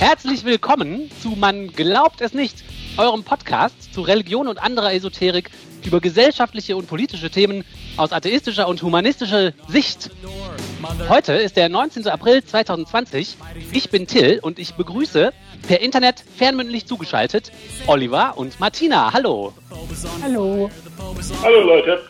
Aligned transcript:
Herzlich 0.00 0.44
willkommen 0.44 1.10
zu 1.22 1.30
Man 1.30 1.68
glaubt 1.68 2.20
es 2.20 2.34
nicht, 2.34 2.64
eurem 2.96 3.24
Podcast 3.24 3.94
zu 3.94 4.02
Religion 4.02 4.48
und 4.48 4.62
anderer 4.62 4.92
Esoterik 4.92 5.50
über 5.84 6.00
gesellschaftliche 6.00 6.76
und 6.76 6.86
politische 6.88 7.30
Themen 7.30 7.64
aus 7.96 8.12
atheistischer 8.12 8.68
und 8.68 8.82
humanistischer 8.82 9.52
Sicht. 9.68 10.10
Heute 11.08 11.34
ist 11.34 11.56
der 11.56 11.68
19. 11.68 12.08
April 12.08 12.44
2020. 12.44 13.36
Ich 13.72 13.90
bin 13.90 14.06
Till 14.06 14.40
und 14.42 14.58
ich 14.58 14.74
begrüße 14.74 15.32
per 15.66 15.80
Internet 15.80 16.24
fernmündlich 16.36 16.86
zugeschaltet 16.86 17.52
Oliver 17.86 18.34
und 18.36 18.60
Martina. 18.60 19.12
Hallo. 19.12 19.52
Hallo. 20.22 20.70
Hallo 21.42 21.60
Leute. 21.60 22.02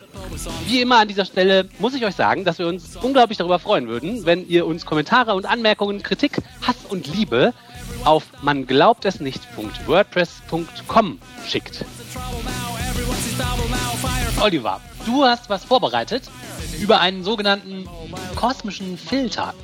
Wie 0.66 0.80
immer 0.80 0.98
an 0.98 1.08
dieser 1.08 1.24
Stelle 1.24 1.68
muss 1.78 1.94
ich 1.94 2.04
euch 2.04 2.14
sagen, 2.14 2.44
dass 2.44 2.58
wir 2.58 2.66
uns 2.66 2.96
unglaublich 2.96 3.38
darüber 3.38 3.58
freuen 3.58 3.88
würden, 3.88 4.24
wenn 4.24 4.48
ihr 4.48 4.66
uns 4.66 4.86
Kommentare 4.86 5.34
und 5.34 5.46
Anmerkungen, 5.46 6.02
Kritik, 6.02 6.38
Hass 6.62 6.76
und 6.88 7.06
Liebe 7.14 7.52
auf 8.04 8.24
man 8.42 8.66
glaubt 8.66 9.04
es 9.04 9.20
nicht.wordpress.com 9.20 11.18
schickt. 11.46 11.84
Oliver, 14.42 14.80
du 15.06 15.24
hast 15.24 15.48
was 15.48 15.64
vorbereitet 15.64 16.24
über 16.80 17.00
einen 17.00 17.22
sogenannten 17.24 17.88
kosmischen 18.36 18.98
Filter. 18.98 19.54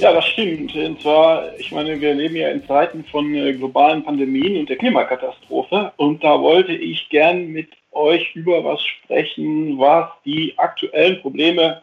Ja, 0.00 0.12
das 0.12 0.26
stimmt. 0.26 0.74
Und 0.76 1.00
zwar, 1.00 1.58
ich 1.58 1.72
meine, 1.72 2.00
wir 2.00 2.14
leben 2.14 2.36
ja 2.36 2.50
in 2.50 2.66
Zeiten 2.66 3.04
von 3.10 3.34
äh, 3.34 3.54
globalen 3.54 4.04
Pandemien 4.04 4.58
und 4.58 4.68
der 4.68 4.76
Klimakatastrophe. 4.76 5.92
Und 5.96 6.22
da 6.22 6.40
wollte 6.40 6.72
ich 6.72 7.08
gern 7.08 7.48
mit 7.48 7.70
euch 7.92 8.36
über 8.36 8.62
was 8.62 8.82
sprechen, 8.84 9.78
was 9.78 10.10
die 10.24 10.52
aktuellen 10.58 11.20
Probleme 11.22 11.82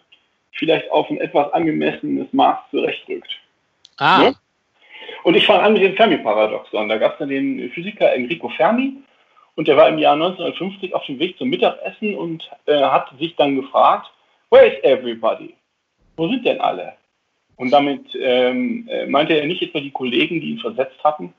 vielleicht 0.52 0.90
auf 0.92 1.10
ein 1.10 1.18
etwas 1.18 1.52
angemessenes 1.54 2.32
Maß 2.32 2.60
zurechtrückt. 2.70 3.30
Ah. 3.98 4.24
Ja? 4.24 4.34
Und 5.24 5.36
ich 5.36 5.46
fange 5.46 5.64
an 5.64 5.74
mit 5.74 5.82
dem 5.82 5.96
Fermi-Paradoxon. 5.96 6.90
Da 6.90 6.98
gab 6.98 7.14
es 7.14 7.20
dann 7.20 7.30
den 7.30 7.70
Physiker 7.72 8.14
Enrico 8.14 8.50
Fermi 8.50 8.98
und 9.56 9.68
der 9.68 9.78
war 9.78 9.88
im 9.88 9.98
Jahr 9.98 10.14
1950 10.14 10.94
auf 10.94 11.06
dem 11.06 11.20
Weg 11.20 11.38
zum 11.38 11.50
Mittagessen 11.50 12.16
und 12.16 12.50
äh, 12.66 12.82
hat 12.82 13.10
sich 13.20 13.36
dann 13.36 13.56
gefragt, 13.56 14.12
where 14.50 14.66
is 14.66 14.84
everybody? 14.84 15.56
Wo 16.18 16.28
sind 16.28 16.46
denn 16.46 16.60
alle? 16.60 16.94
Und 17.56 17.72
damit 17.72 18.06
ähm, 18.20 18.88
äh, 18.90 19.06
meinte 19.06 19.34
er 19.34 19.48
nicht 19.48 19.62
etwa 19.62 19.80
die 19.80 19.92
Kollegen, 19.92 20.42
die 20.42 20.52
ihn 20.52 20.60
versetzt 20.60 21.02
hatten, 21.04 21.34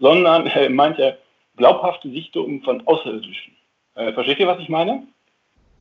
sondern 0.00 0.46
äh, 0.46 0.68
meinte 0.68 1.18
glaubhafte 1.56 2.10
Sichtungen 2.10 2.62
von 2.62 2.86
Außerirdischen. 2.86 3.54
Äh, 3.94 4.12
versteht 4.12 4.40
ihr, 4.40 4.46
was 4.46 4.58
ich 4.58 4.68
meine? 4.68 5.06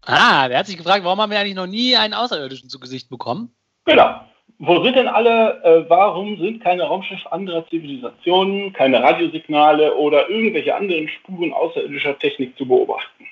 Ah, 0.03 0.47
der 0.47 0.59
hat 0.59 0.67
sich 0.67 0.77
gefragt, 0.77 1.05
warum 1.05 1.21
haben 1.21 1.31
wir 1.31 1.39
eigentlich 1.39 1.55
noch 1.55 1.67
nie 1.67 1.95
einen 1.95 2.13
Außerirdischen 2.13 2.69
zu 2.69 2.79
Gesicht 2.79 3.09
bekommen? 3.09 3.53
Genau. 3.85 4.21
Wo 4.59 4.83
sind 4.83 4.95
denn 4.95 5.07
alle, 5.07 5.61
äh, 5.63 5.89
warum 5.89 6.37
sind 6.37 6.63
keine 6.63 6.83
Raumschiffe 6.83 7.31
anderer 7.31 7.67
Zivilisationen, 7.67 8.73
keine 8.73 9.01
Radiosignale 9.01 9.95
oder 9.95 10.29
irgendwelche 10.29 10.75
anderen 10.75 11.07
Spuren 11.07 11.51
außerirdischer 11.53 12.17
Technik 12.19 12.57
zu 12.57 12.67
beobachten? 12.67 13.25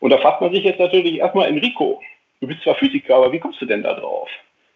Und 0.00 0.10
da 0.10 0.18
fragt 0.18 0.40
man 0.40 0.52
sich 0.52 0.64
jetzt 0.64 0.80
natürlich 0.80 1.16
erstmal, 1.18 1.48
Enrico, 1.48 2.00
du 2.40 2.46
bist 2.46 2.62
zwar 2.62 2.74
Physiker, 2.74 3.16
aber 3.16 3.32
wie 3.32 3.38
kommst 3.38 3.60
du 3.60 3.66
denn 3.66 3.82
da 3.82 3.94
drauf? 3.94 4.28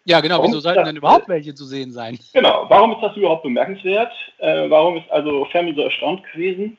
Ja, 0.05 0.21
genau. 0.21 0.37
Warum 0.37 0.51
Wieso 0.51 0.59
sollten 0.59 0.79
das- 0.79 0.87
denn 0.87 0.95
überhaupt 0.97 1.27
welche 1.29 1.53
zu 1.53 1.65
sehen 1.65 1.91
sein? 1.91 2.17
Genau, 2.33 2.65
warum 2.69 2.93
ist 2.93 3.01
das 3.01 3.15
überhaupt 3.15 3.43
bemerkenswert? 3.43 4.11
Äh, 4.39 4.69
warum 4.69 4.97
ist 4.97 5.09
also 5.11 5.45
Fermi 5.45 5.73
so 5.75 5.81
erstaunt 5.81 6.23
gewesen? 6.31 6.77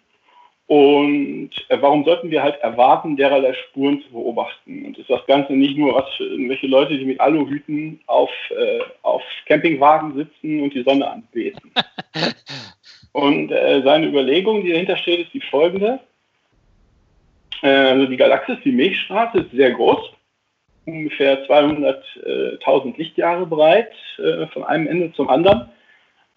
Und 0.71 1.51
äh, 1.67 1.79
warum 1.81 2.05
sollten 2.05 2.31
wir 2.31 2.45
halt 2.45 2.61
erwarten, 2.61 3.17
dererlei 3.17 3.55
Spuren 3.55 4.03
zu 4.03 4.13
beobachten? 4.13 4.87
Und 4.87 4.97
ist 4.99 5.11
das 5.11 5.27
Ganze 5.27 5.55
nicht 5.55 5.77
nur 5.77 5.97
was 5.97 6.09
für 6.15 6.23
irgendwelche 6.23 6.69
Leute, 6.69 6.97
die 6.97 7.07
mit 7.07 7.19
Aluhüten 7.19 7.99
auf, 8.07 8.31
äh, 8.51 8.79
auf 9.03 9.21
Campingwagen 9.47 10.15
sitzen 10.15 10.63
und 10.63 10.73
die 10.73 10.85
Sonne 10.85 11.11
anbeten? 11.11 11.73
und 13.13 13.51
äh, 13.51 13.83
seine 13.83 14.07
Überlegung, 14.07 14.63
die 14.63 14.71
dahinter 14.71 14.97
steht, 14.97 15.23
ist 15.23 15.35
die 15.35 15.41
folgende. 15.41 15.99
Äh, 17.63 17.69
also 17.69 18.07
die 18.07 18.17
Galaxis, 18.17 18.59
die 18.65 18.71
Milchstraße, 18.71 19.39
ist 19.39 19.51
sehr 19.51 19.73
groß, 19.73 20.13
ungefähr 20.87 21.49
200.000 21.49 22.97
Lichtjahre 22.97 23.45
breit, 23.45 23.91
äh, 24.19 24.47
von 24.53 24.63
einem 24.63 24.87
Ende 24.87 25.13
zum 25.15 25.31
anderen. 25.31 25.69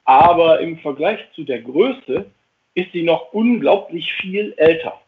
Aber 0.06 0.60
im 0.60 0.80
Vergleich 0.80 1.20
zu 1.36 1.44
der 1.44 1.62
Größe 1.62 2.26
ist 2.76 2.92
sie 2.92 3.04
noch 3.04 3.34
unglaublich 3.34 4.12
viel 4.14 4.54
älter. 4.58 5.00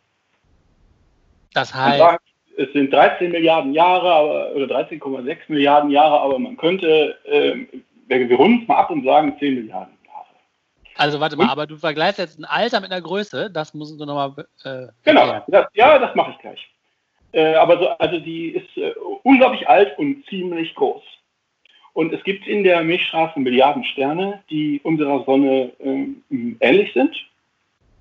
Das 1.54 1.74
heißt, 1.74 2.00
sagt, 2.00 2.24
es 2.58 2.72
sind 2.74 2.94
13 2.94 3.32
Milliarden 3.32 3.74
Jahre 3.74 4.12
aber, 4.12 4.56
oder 4.56 4.66
13,6 4.66 5.38
Milliarden 5.48 5.90
Jahre, 5.90 6.20
aber 6.20 6.40
man 6.40 6.58
könnte, 6.58 7.18
ähm, 7.26 7.68
wir, 8.08 8.36
runden 8.36 8.62
es 8.64 8.68
mal 8.68 8.78
ab 8.78 8.92
und 8.92 9.04
sagen 9.04 9.36
10 9.40 9.56
Milliarden 9.56 9.94
Jahre. 10.06 10.26
also 10.96 11.20
warte 11.20 11.38
mal, 11.38 11.50
aber 11.50 11.66
du 11.66 11.78
vergleichst 11.78 12.20
jetzt 12.20 12.40
ein 12.40 12.46
Alter 12.46 12.82
mit 12.82 12.92
einer 12.92 13.02
Größe, 13.02 13.50
das 13.50 13.74
musst 13.74 14.00
du 14.00 14.06
nochmal 14.06 14.46
äh, 14.64 14.88
Genau, 15.04 15.42
das, 15.48 15.68
ja, 15.74 15.98
das 15.98 16.16
mache 16.16 16.32
ich 16.32 16.40
gleich. 16.40 16.70
Äh, 17.32 17.56
aber 17.56 17.80
so, 17.80 17.90
also 17.90 18.20
die 18.20 18.50
ist 18.50 18.78
äh, 18.78 18.94
unglaublich 19.24 19.68
alt 19.68 19.98
und 19.98 20.26
ziemlich 20.28 20.74
groß. 20.76 21.04
Und 21.96 22.14
es 22.14 22.22
gibt 22.24 22.46
in 22.46 22.64
der 22.64 22.84
Milchstraße 22.84 23.40
Milliarden 23.40 23.84
Sterne, 23.86 24.44
die 24.50 24.82
unserer 24.84 25.24
Sonne 25.24 25.72
ähm, 25.80 26.22
ähnlich 26.60 26.92
sind. 26.94 27.16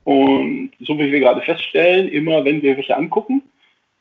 Und 0.05 0.73
so 0.81 0.99
wie 0.99 1.11
wir 1.11 1.21
gerade 1.21 1.41
feststellen, 1.41 2.09
immer 2.09 2.45
wenn 2.45 2.63
wir 2.63 2.77
welche 2.77 2.97
angucken, 2.97 3.43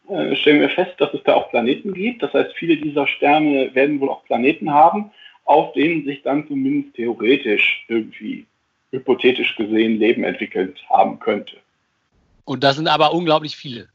äh, 0.10 0.36
stellen 0.36 0.60
wir 0.60 0.70
fest, 0.70 0.94
dass 1.00 1.14
es 1.14 1.24
da 1.24 1.36
auch 1.36 1.50
Planeten 1.50 1.94
gibt. 1.94 2.22
Das 2.22 2.34
heißt, 2.34 2.54
viele 2.56 2.78
dieser 2.78 3.08
Sterne 3.08 3.74
werden 3.74 4.00
wohl 4.02 4.10
auch 4.10 4.26
Planeten 4.26 4.72
haben, 4.72 5.12
auf 5.46 5.74
denen 5.74 6.06
sich 6.06 6.22
dann 6.24 6.48
zumindest 6.48 6.96
theoretisch 6.96 7.86
irgendwie 7.88 8.46
hypothetisch 8.92 9.56
gesehen 9.56 9.98
Leben 9.98 10.24
entwickelt 10.24 10.78
haben 10.90 11.20
könnte. 11.20 11.58
Und 12.46 12.64
das 12.64 12.76
sind 12.76 12.88
aber 12.88 13.14
unglaublich 13.14 13.56
viele. 13.56 13.88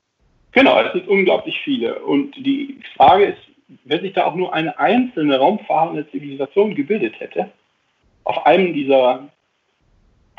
Genau, 0.52 0.80
es 0.80 0.92
sind 0.92 1.06
unglaublich 1.08 1.60
viele. 1.62 2.00
Und 2.00 2.34
die 2.36 2.78
Frage 2.96 3.26
ist, 3.26 3.38
wenn 3.84 4.00
sich 4.00 4.14
da 4.14 4.24
auch 4.24 4.34
nur 4.34 4.54
eine 4.54 4.78
einzelne 4.78 5.38
raumfahrende 5.38 6.10
Zivilisation 6.10 6.74
gebildet 6.74 7.20
hätte, 7.20 7.50
auf 8.24 8.46
einem 8.46 8.72
dieser 8.72 9.28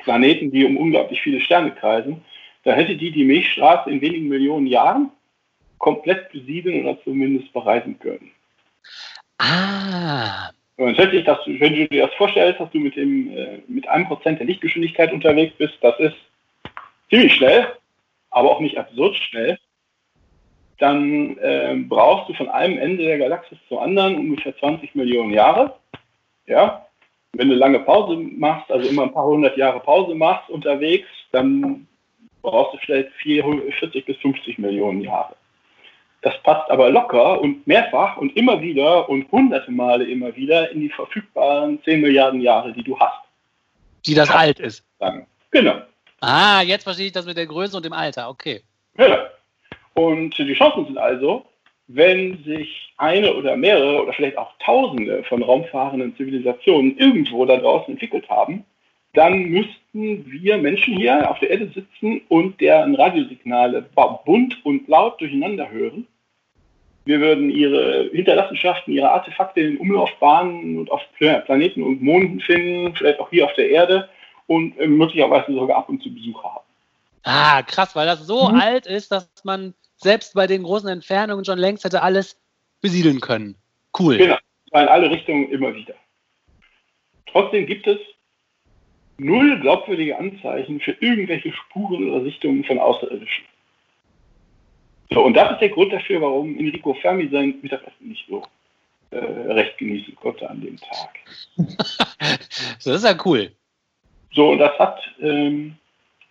Planeten, 0.03 0.51
die 0.51 0.65
um 0.65 0.77
unglaublich 0.77 1.21
viele 1.21 1.41
Sterne 1.41 1.71
kreisen, 1.71 2.21
dann 2.63 2.75
hätte 2.75 2.95
die 2.95 3.11
die 3.11 3.23
Milchstraße 3.23 3.89
in 3.89 4.01
wenigen 4.01 4.27
Millionen 4.27 4.67
Jahren 4.67 5.11
komplett 5.77 6.31
besiedeln 6.31 6.85
oder 6.85 7.01
zumindest 7.03 7.51
bereisen 7.53 7.97
können. 7.99 8.31
Ah, 9.37 10.49
Und 10.77 10.87
dann 10.87 10.93
stellt 10.95 11.11
sich 11.11 11.23
das, 11.23 11.39
wenn 11.45 11.75
du 11.75 11.87
dir 11.87 12.07
das 12.07 12.15
vorstellst, 12.15 12.59
dass 12.59 12.69
du 12.71 12.79
mit 12.79 12.95
dem 12.95 13.35
äh, 13.35 13.59
mit 13.67 13.87
einem 13.87 14.07
Prozent 14.07 14.39
der 14.39 14.47
Lichtgeschwindigkeit 14.47 15.13
unterwegs 15.13 15.55
bist, 15.57 15.75
das 15.81 15.97
ist 15.99 16.17
ziemlich 17.09 17.33
schnell, 17.33 17.67
aber 18.31 18.51
auch 18.51 18.59
nicht 18.59 18.77
absurd 18.77 19.15
schnell. 19.15 19.57
Dann 20.77 21.37
äh, 21.37 21.75
brauchst 21.87 22.29
du 22.29 22.33
von 22.33 22.49
einem 22.49 22.77
Ende 22.77 23.03
der 23.03 23.17
Galaxis 23.17 23.57
zum 23.67 23.79
anderen 23.79 24.15
ungefähr 24.15 24.57
20 24.57 24.95
Millionen 24.95 25.33
Jahre. 25.33 25.75
Ja, 26.45 26.85
wenn 27.33 27.49
du 27.49 27.55
lange 27.55 27.79
Pause 27.79 28.17
machst, 28.17 28.71
also 28.71 28.89
immer 28.89 29.03
ein 29.03 29.13
paar 29.13 29.25
hundert 29.25 29.57
Jahre 29.57 29.79
Pause 29.79 30.15
machst 30.15 30.49
unterwegs, 30.49 31.07
dann 31.31 31.87
brauchst 32.41 32.73
du 32.73 32.77
vielleicht 32.85 33.11
40 33.21 34.05
bis 34.05 34.17
50 34.17 34.57
Millionen 34.57 35.01
Jahre. 35.01 35.35
Das 36.21 36.33
passt 36.43 36.69
aber 36.69 36.89
locker 36.89 37.39
und 37.39 37.65
mehrfach 37.65 38.17
und 38.17 38.35
immer 38.35 38.61
wieder 38.61 39.07
und 39.07 39.31
hunderte 39.31 39.71
Male 39.71 40.03
immer 40.03 40.35
wieder 40.35 40.69
in 40.71 40.81
die 40.81 40.89
verfügbaren 40.89 41.81
10 41.83 42.01
Milliarden 42.01 42.41
Jahre, 42.41 42.73
die 42.73 42.83
du 42.83 42.99
hast. 42.99 43.21
die 44.05 44.15
das 44.15 44.29
alt 44.29 44.59
ist. 44.59 44.83
Sagen. 44.99 45.27
Genau. 45.51 45.81
Ah, 46.21 46.61
jetzt 46.61 46.83
verstehe 46.83 47.07
ich 47.07 47.13
das 47.13 47.25
mit 47.25 47.37
der 47.37 47.45
Größe 47.45 47.77
und 47.77 47.85
dem 47.85 47.93
Alter. 47.93 48.29
Okay. 48.29 48.61
Ja. 48.97 49.29
Und 49.93 50.37
die 50.37 50.53
Chancen 50.53 50.85
sind 50.85 50.97
also, 50.97 51.45
wenn 51.91 52.43
sich 52.43 52.93
eine 52.97 53.33
oder 53.35 53.57
mehrere 53.57 54.03
oder 54.03 54.13
vielleicht 54.13 54.37
auch 54.37 54.51
Tausende 54.63 55.23
von 55.23 55.41
raumfahrenden 55.41 56.15
Zivilisationen 56.15 56.95
irgendwo 56.97 57.45
da 57.45 57.57
draußen 57.57 57.93
entwickelt 57.93 58.29
haben, 58.29 58.63
dann 59.13 59.45
müssten 59.45 60.31
wir 60.31 60.57
Menschen 60.59 60.95
hier 60.97 61.29
auf 61.29 61.39
der 61.39 61.49
Erde 61.49 61.71
sitzen 61.73 62.21
und 62.29 62.61
deren 62.61 62.93
Radiosignale 62.93 63.89
bunt 64.23 64.63
und 64.63 64.87
laut 64.87 65.19
durcheinander 65.19 65.71
hören. 65.71 66.05
Wir 67.05 67.19
würden 67.19 67.49
ihre 67.49 68.11
Hinterlassenschaften, 68.13 68.93
ihre 68.93 69.09
Artefakte 69.09 69.61
in 69.61 69.67
den 69.71 69.77
Umlaufbahnen 69.77 70.77
und 70.77 70.91
auf 70.91 71.01
Pla- 71.17 71.39
Planeten 71.39 71.81
und 71.81 72.03
Monden 72.03 72.39
finden, 72.39 72.93
vielleicht 72.95 73.19
auch 73.19 73.31
hier 73.31 73.45
auf 73.45 73.53
der 73.53 73.67
Erde 73.71 74.09
und 74.45 74.77
äh, 74.79 74.85
möglicherweise 74.85 75.51
sogar 75.53 75.77
ab 75.79 75.89
und 75.89 76.03
zu 76.03 76.13
Besuch 76.13 76.43
haben. 76.43 76.65
Ah, 77.23 77.63
krass, 77.63 77.95
weil 77.95 78.05
das 78.05 78.27
so 78.27 78.49
Mhm. 78.49 78.59
alt 78.59 78.85
ist, 78.85 79.11
dass 79.11 79.27
man 79.43 79.73
selbst 80.01 80.33
bei 80.33 80.47
den 80.47 80.63
großen 80.63 80.89
Entfernungen 80.89 81.45
schon 81.45 81.59
längst 81.59 81.83
hätte 81.83 82.01
alles 82.01 82.37
besiedeln 82.81 83.19
können. 83.19 83.55
Cool. 83.97 84.17
Genau, 84.17 84.37
in 84.71 84.87
alle 84.87 85.09
Richtungen 85.11 85.49
immer 85.51 85.73
wieder. 85.75 85.93
Trotzdem 87.27 87.65
gibt 87.65 87.85
es 87.85 87.99
null 89.17 89.59
glaubwürdige 89.59 90.17
Anzeichen 90.17 90.79
für 90.79 90.95
irgendwelche 90.99 91.51
Spuren 91.51 92.09
oder 92.09 92.23
Sichtungen 92.23 92.63
von 92.63 92.79
Außerirdischen. 92.79 93.45
So, 95.11 95.23
und 95.23 95.33
das 95.33 95.53
ist 95.53 95.59
der 95.59 95.69
Grund 95.69 95.91
dafür, 95.91 96.21
warum 96.21 96.57
Enrico 96.57 96.93
Fermi 96.93 97.27
sein 97.31 97.55
Mittagessen 97.61 98.07
nicht 98.07 98.25
so 98.29 98.45
äh, 99.11 99.17
recht 99.17 99.77
genießen 99.77 100.15
konnte 100.15 100.49
an 100.49 100.61
dem 100.61 100.77
Tag. 100.77 101.19
das 102.83 102.85
ist 102.85 103.03
ja 103.03 103.17
cool. 103.25 103.51
So, 104.33 104.49
und 104.49 104.59
das 104.59 104.77
hat 104.77 104.99
ähm, 105.19 105.75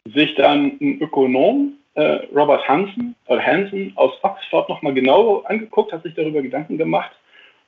sich 0.05 0.35
dann 0.37 0.79
ein 0.81 1.00
Ökonom, 1.00 1.78
äh, 1.99 2.27
Robert 2.33 2.67
Hansen, 2.69 3.17
äh, 3.27 3.39
Hansen 3.39 3.93
aus 3.97 4.12
Oxford 4.23 4.69
nochmal 4.69 4.95
genau 4.95 5.41
angeguckt, 5.41 5.93
hat 5.93 6.05
sich 6.05 6.15
darüber 6.15 6.43
Gedanken 6.43 6.79
gemacht 6.79 7.11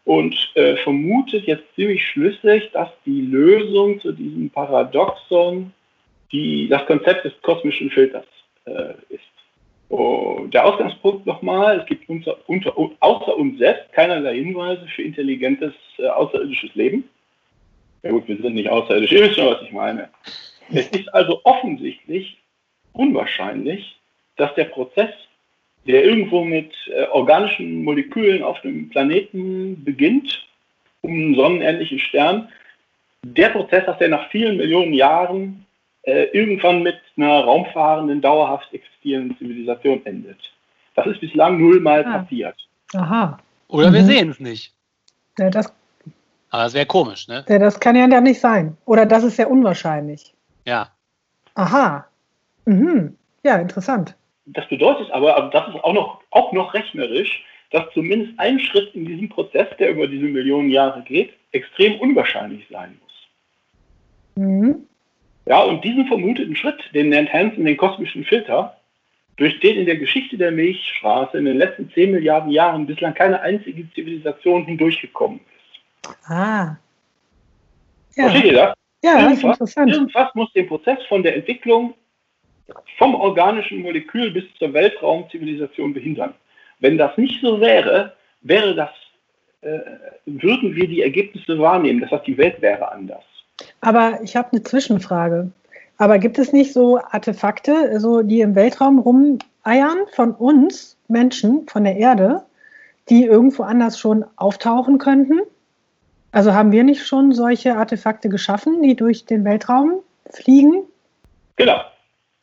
und 0.05 0.53
äh, 0.55 0.77
vermutet 0.77 1.47
jetzt 1.47 1.65
ziemlich 1.75 2.07
schlüssig, 2.07 2.71
dass 2.73 2.89
die 3.05 3.23
Lösung 3.23 4.01
zu 4.01 4.13
diesem 4.13 4.49
Paradoxon 4.51 5.73
die, 6.31 6.69
das 6.69 6.87
Konzept 6.87 7.25
des 7.25 7.33
kosmischen 7.43 7.91
Filters 7.91 8.25
äh, 8.67 8.95
ist. 9.09 9.25
Oh, 9.89 10.47
der 10.47 10.65
Ausgangspunkt 10.65 11.27
nochmal, 11.27 11.81
es 11.81 11.87
gibt 11.87 12.09
unter, 12.09 12.37
unter, 12.47 12.73
außer 13.01 13.37
uns 13.37 13.59
selbst 13.59 13.93
keinerlei 13.93 14.37
Hinweise 14.37 14.87
für 14.95 15.03
intelligentes 15.03 15.75
äh, 15.99 16.07
außerirdisches 16.07 16.73
Leben. 16.77 17.09
Ja 18.05 18.13
gut, 18.13 18.29
wir 18.29 18.37
sind 18.37 18.55
nicht 18.55 18.69
außerirdisch, 18.69 19.11
ihr 19.11 19.23
wisst 19.23 19.35
schon, 19.35 19.47
was 19.47 19.63
ich 19.63 19.73
meine. 19.73 20.09
Es 20.73 20.87
ist 20.91 21.13
also 21.13 21.41
offensichtlich 21.43 22.39
unwahrscheinlich, 22.93 24.00
dass 24.41 24.55
der 24.55 24.65
Prozess, 24.65 25.11
der 25.87 26.05
irgendwo 26.05 26.45
mit 26.45 26.73
äh, 26.89 27.05
organischen 27.07 27.85
Molekülen 27.85 28.43
auf 28.43 28.61
dem 28.63 28.89
Planeten 28.91 29.85
beginnt, 29.85 30.47
um 31.03 31.11
einen 31.11 31.35
sonnenähnlichen 31.35 31.99
Stern, 31.99 32.49
der 33.23 33.51
Prozess, 33.51 33.85
dass 33.87 33.99
der 33.99 34.09
nach 34.09 34.31
vielen 34.31 34.57
Millionen 34.57 34.95
Jahren 34.95 35.67
äh, 36.03 36.25
irgendwann 36.33 36.83
mit 36.83 36.97
einer 37.17 37.45
raumfahrenden, 37.45 38.21
dauerhaft 38.21 38.73
existierenden 38.73 39.37
Zivilisation 39.39 40.05
endet. 40.07 40.39
Das 40.95 41.07
ist 41.07 41.21
bislang 41.21 41.61
nullmal 41.61 42.05
ah. 42.05 42.19
passiert. 42.19 42.57
Aha. 42.95 43.39
Oder 43.69 43.91
mhm. 43.91 43.95
wir 43.95 44.05
sehen 44.05 44.31
es 44.31 44.41
nicht. 44.41 44.73
Ja, 45.39 45.51
das, 45.51 45.73
Aber 46.51 46.65
das 46.65 46.75
wäre 46.75 46.87
komisch, 46.87 47.29
ne? 47.29 47.45
Ja, 47.49 47.59
das 47.59 47.79
kann 47.79 47.95
ja 47.97 48.21
nicht 48.21 48.41
sein. 48.41 48.77
Oder 48.87 49.07
das 49.07 49.23
ist 49.23 49.37
sehr 49.37 49.51
unwahrscheinlich. 49.51 50.35
Ja. 50.67 50.89
Aha. 51.55 52.07
Mhm. 52.65 53.17
Ja, 53.43 53.57
interessant. 53.57 54.15
Das 54.53 54.69
bedeutet 54.69 55.11
aber, 55.11 55.37
also 55.37 55.51
das 55.51 55.69
ist 55.69 55.85
auch 55.85 55.93
noch, 55.93 56.23
auch 56.31 56.53
noch 56.53 56.75
rechnerisch, 56.75 57.45
dass 57.71 57.85
zumindest 57.95 58.33
ein 58.39 58.59
Schritt 58.59 58.95
in 58.95 59.07
diesem 59.07 59.29
Prozess, 59.29 59.69
der 59.79 59.91
über 59.91 60.09
diese 60.09 60.27
Millionen 60.27 60.71
Jahre 60.71 61.03
geht, 61.03 61.33
extrem 61.53 62.01
unwahrscheinlich 62.01 62.67
sein 62.71 62.99
muss. 63.01 64.45
Mhm. 64.45 64.87
Ja, 65.47 65.63
und 65.63 65.85
diesen 65.85 66.07
vermuteten 66.07 66.57
Schritt, 66.57 66.81
den 66.95 67.11
nennt 67.11 67.33
Hansen 67.33 67.65
den 67.65 67.77
kosmischen 67.77 68.25
Filter, 68.25 68.77
durch 69.37 69.59
den 69.61 69.79
in 69.79 69.87
der 69.87 69.97
Geschichte 69.97 70.37
der 70.37 70.51
Milchstraße 70.51 71.39
in 71.39 71.47
den 71.47 71.57
letzten 71.57 71.91
10 71.91 72.11
Milliarden 72.11 72.51
Jahren 72.51 72.87
bislang 72.87 73.15
keine 73.15 73.41
einzige 73.41 73.91
Zivilisation 73.95 74.65
hindurchgekommen 74.67 75.41
ist. 75.41 76.21
Ah. 76.31 76.77
Ja. 78.17 78.29
Versteht 78.29 78.45
ihr 78.45 78.53
das? 78.53 78.75
Ja, 79.03 79.23
irgendwas, 79.23 79.59
das 79.59 79.71
ist 79.71 79.77
interessant. 79.77 79.93
Irgendwas 79.93 80.35
muss 80.35 80.53
den 80.53 80.69
Prozess 80.69 80.99
von 81.09 81.23
der 81.23 81.37
Entwicklung 81.37 81.95
vom 82.99 83.15
organischen 83.15 83.83
Molekül 83.83 84.31
bis 84.31 84.45
zur 84.59 84.73
Weltraumzivilisation 84.73 85.95
behindern. 85.95 86.35
Wenn 86.81 86.99
das 86.99 87.17
nicht 87.17 87.41
so 87.43 87.61
wäre, 87.61 88.15
wäre 88.43 88.75
das, 88.75 88.91
äh, 89.63 89.79
würden 90.27 90.75
wir 90.75 90.89
die 90.89 91.03
Ergebnisse 91.03 91.59
wahrnehmen. 91.59 92.01
Das 92.01 92.11
heißt, 92.11 92.27
die 92.27 92.39
Welt 92.39 92.61
wäre 92.61 92.91
anders. 92.91 93.25
Aber 93.81 94.21
ich 94.23 94.37
habe 94.37 94.53
eine 94.53 94.63
Zwischenfrage. 94.63 95.51
Aber 95.99 96.19
gibt 96.19 96.39
es 96.39 96.53
nicht 96.53 96.73
so 96.73 96.99
Artefakte, 96.99 98.01
so 98.01 98.23
die 98.23 98.41
im 98.41 98.55
Weltraum 98.55 98.99
rumeiern 98.99 99.99
von 100.13 100.33
uns 100.33 100.97
Menschen, 101.09 101.67
von 101.69 101.85
der 101.85 101.97
Erde, 101.97 102.43
die 103.11 103.25
irgendwo 103.25 103.65
anders 103.65 103.99
schon 103.99 104.25
auftauchen 104.37 104.97
könnten? 104.97 105.41
Also 106.33 106.55
haben 106.55 106.73
wir 106.73 106.85
nicht 106.85 107.07
schon 107.07 107.33
solche 107.33 107.77
Artefakte 107.77 108.29
geschaffen, 108.29 108.83
die 108.83 108.97
durch 108.97 109.27
den 109.27 109.45
Weltraum 109.45 110.01
fliegen? 110.31 110.85
Genau, 111.57 111.83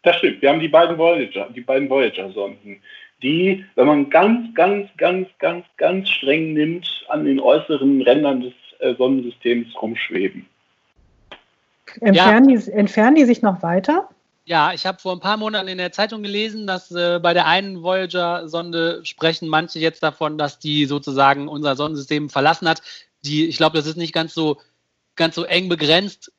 das 0.04 0.18
stimmt. 0.18 0.42
Wir 0.42 0.50
haben 0.50 0.60
die 0.60 0.68
beiden 0.68 0.98
Voyager, 0.98 1.50
die 1.54 1.62
beiden 1.62 1.90
Voyager-Sonden, 1.90 2.82
die, 3.22 3.66
wenn 3.76 3.88
man 3.88 4.10
ganz, 4.10 4.54
ganz, 4.54 4.90
ganz, 4.98 5.28
ganz, 5.40 5.66
ganz 5.78 6.10
streng 6.10 6.54
nimmt, 6.54 7.06
an 7.10 7.26
den 7.26 7.40
äußeren 7.40 8.02
Rändern 8.02 8.42
des 8.42 8.54
äh, 8.80 8.94
Sonnensystems 8.96 9.68
rumschweben. 9.82 10.46
Entfernen, 12.02 12.50
ja. 12.50 12.60
die, 12.60 12.72
entfernen 12.72 13.16
die 13.16 13.26
sich 13.26 13.42
noch 13.42 13.64
weiter? 13.64 14.10
Ja, 14.46 14.72
ich 14.72 14.86
habe 14.86 15.00
vor 15.00 15.14
ein 15.14 15.20
paar 15.20 15.38
Monaten 15.38 15.68
in 15.68 15.78
der 15.78 15.92
Zeitung 15.92 16.24
gelesen, 16.24 16.68
dass 16.68 16.92
äh, 16.92 17.20
bei 17.22 17.34
der 17.34 17.48
einen 17.48 17.84
Voyager-Sonde 17.84 19.02
sprechen 19.04 19.50
manche 19.50 19.80
jetzt 19.80 20.04
davon, 20.04 20.38
dass 20.38 20.60
die 20.60 20.86
sozusagen 20.86 21.48
unser 21.48 21.76
Sonnensystem 21.76 22.30
verlassen 22.30 22.70
hat. 22.70 22.82
Die, 23.26 23.48
ich 23.48 23.58
glaube, 23.58 23.78
das 23.78 23.88
ist 23.88 23.98
nicht 23.98 24.14
ganz 24.14 24.34
so, 24.34 24.58
ganz 25.16 25.36
so 25.36 25.44
eng 25.44 25.68
begrenzt, 25.68 26.32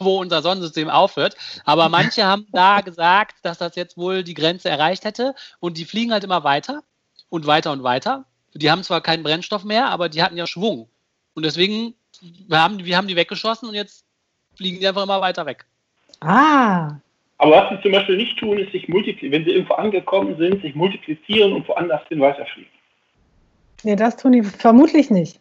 wo 0.00 0.20
unser 0.20 0.42
Sonnensystem 0.42 0.88
aufhört. 0.88 1.36
Aber 1.64 1.88
manche 1.88 2.24
haben 2.24 2.46
da 2.52 2.80
gesagt, 2.84 3.36
dass 3.42 3.58
das 3.58 3.76
jetzt 3.76 3.96
wohl 3.96 4.24
die 4.24 4.34
Grenze 4.34 4.68
erreicht 4.68 5.04
hätte 5.04 5.34
und 5.60 5.78
die 5.78 5.84
fliegen 5.84 6.12
halt 6.12 6.24
immer 6.24 6.44
weiter 6.44 6.82
und 7.28 7.46
weiter 7.46 7.72
und 7.72 7.82
weiter. 7.82 8.24
Die 8.54 8.70
haben 8.70 8.82
zwar 8.82 9.00
keinen 9.00 9.22
Brennstoff 9.22 9.64
mehr, 9.64 9.90
aber 9.90 10.08
die 10.08 10.22
hatten 10.22 10.36
ja 10.36 10.46
Schwung. 10.46 10.88
Und 11.34 11.44
deswegen 11.44 11.94
wir 12.20 12.62
haben 12.62 12.84
wir 12.84 12.96
haben 12.96 13.08
die 13.08 13.16
weggeschossen 13.16 13.68
und 13.68 13.74
jetzt 13.74 14.04
fliegen 14.56 14.80
die 14.80 14.88
einfach 14.88 15.04
immer 15.04 15.20
weiter 15.20 15.46
weg. 15.46 15.64
Ah. 16.20 16.96
Aber 17.38 17.52
was 17.52 17.70
sie 17.70 17.82
zum 17.82 17.92
Beispiel 17.92 18.16
nicht 18.16 18.38
tun, 18.38 18.58
ist 18.58 18.72
sich 18.72 18.88
multiplizieren, 18.88 19.32
wenn 19.32 19.44
sie 19.44 19.52
irgendwo 19.52 19.74
angekommen 19.74 20.36
sind, 20.36 20.60
sich 20.60 20.74
multiplizieren 20.74 21.54
und 21.54 21.66
woanders 21.68 22.02
hin 22.08 22.20
weiterfliegen. 22.20 22.70
Nee, 23.82 23.96
das 23.96 24.16
tun 24.18 24.32
die 24.32 24.42
vermutlich 24.42 25.10
nicht. 25.10 25.40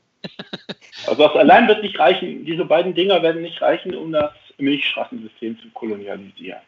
Also 1.07 1.23
das 1.27 1.35
allein 1.35 1.67
wird 1.67 1.81
nicht 1.81 1.99
reichen, 1.99 2.45
diese 2.45 2.65
beiden 2.65 2.93
Dinger 2.93 3.21
werden 3.21 3.41
nicht 3.41 3.61
reichen, 3.61 3.95
um 3.95 4.11
das 4.11 4.31
Milchstraßensystem 4.59 5.57
zu 5.59 5.69
kolonialisieren. 5.73 6.61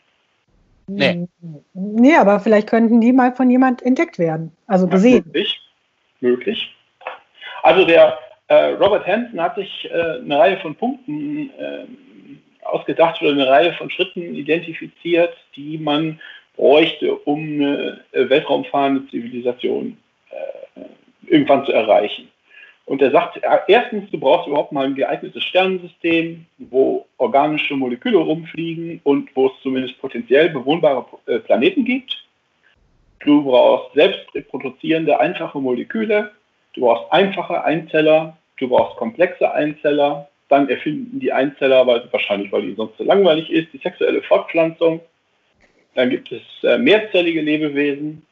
Nee. 0.88 1.28
Nee, 1.74 2.16
aber 2.16 2.40
vielleicht 2.40 2.68
könnten 2.68 3.00
die 3.00 3.14
mal 3.14 3.34
von 3.34 3.50
jemand 3.50 3.82
entdeckt 3.82 4.20
werden. 4.20 4.52
Also 4.68 4.88
gesehen. 4.88 5.24
Möglich. 5.26 5.62
möglich. 6.20 6.76
Also 7.64 7.86
der 7.86 8.18
äh, 8.48 8.74
Robert 8.74 9.06
Hansen 9.08 9.40
hat 9.42 9.56
sich 9.56 9.90
äh, 9.90 10.20
eine 10.20 10.38
Reihe 10.38 10.58
von 10.58 10.76
Punkten 10.76 11.52
äh, 11.58 11.86
ausgedacht 12.64 13.22
oder 13.22 13.32
eine 13.32 13.48
Reihe 13.48 13.74
von 13.74 13.90
Schritten 13.90 14.36
identifiziert, 14.36 15.34
die 15.56 15.78
man 15.78 16.20
bräuchte, 16.56 17.16
um 17.16 17.40
eine 17.40 18.02
äh, 18.12 18.30
weltraumfahrende 18.30 19.08
Zivilisation 19.10 19.98
äh, 20.32 20.82
irgendwann 21.28 21.66
zu 21.66 21.72
erreichen. 21.72 22.31
Und 22.92 23.02
er 23.02 23.12
sagt, 23.12 23.40
erstens, 23.70 24.12
du 24.12 24.20
brauchst 24.20 24.50
überhaupt 24.50 24.74
mal 24.74 24.86
ein 24.86 24.96
geeignetes 24.96 25.42
Sternensystem, 25.46 26.46
wo 26.58 27.06
organische 27.20 27.74
Moleküle 27.74 28.18
rumfliegen 28.18 29.00
und 29.06 29.34
wo 29.34 29.48
es 29.48 29.54
zumindest 29.64 29.98
potenziell 30.02 30.50
bewohnbare 30.50 31.06
äh, 31.26 31.40
Planeten 31.40 31.86
gibt. 31.86 32.22
Du 33.24 33.46
brauchst 33.46 33.94
selbst 33.94 34.36
reproduzierende, 34.36 35.18
einfache 35.18 35.62
Moleküle. 35.62 36.32
Du 36.74 36.82
brauchst 36.82 37.10
einfache 37.14 37.64
Einzeller. 37.64 38.36
Du 38.58 38.68
brauchst 38.68 38.98
komplexe 38.98 39.50
Einzeller. 39.50 40.28
Dann 40.50 40.68
erfinden 40.68 41.18
die 41.22 41.32
Einzeller, 41.32 41.88
weil, 41.88 42.10
wahrscheinlich 42.12 42.52
weil 42.52 42.64
die 42.64 42.76
sonst 42.76 42.98
so 42.98 43.06
langweilig 43.06 43.50
ist, 43.50 43.72
die 43.72 43.78
sexuelle 43.78 44.22
Fortpflanzung. 44.22 45.00
Dann 45.96 46.10
gibt 46.10 46.30
es 46.34 46.42
äh, 46.64 46.78
mehrzellige 46.78 47.40
Lebewesen. 47.40 48.26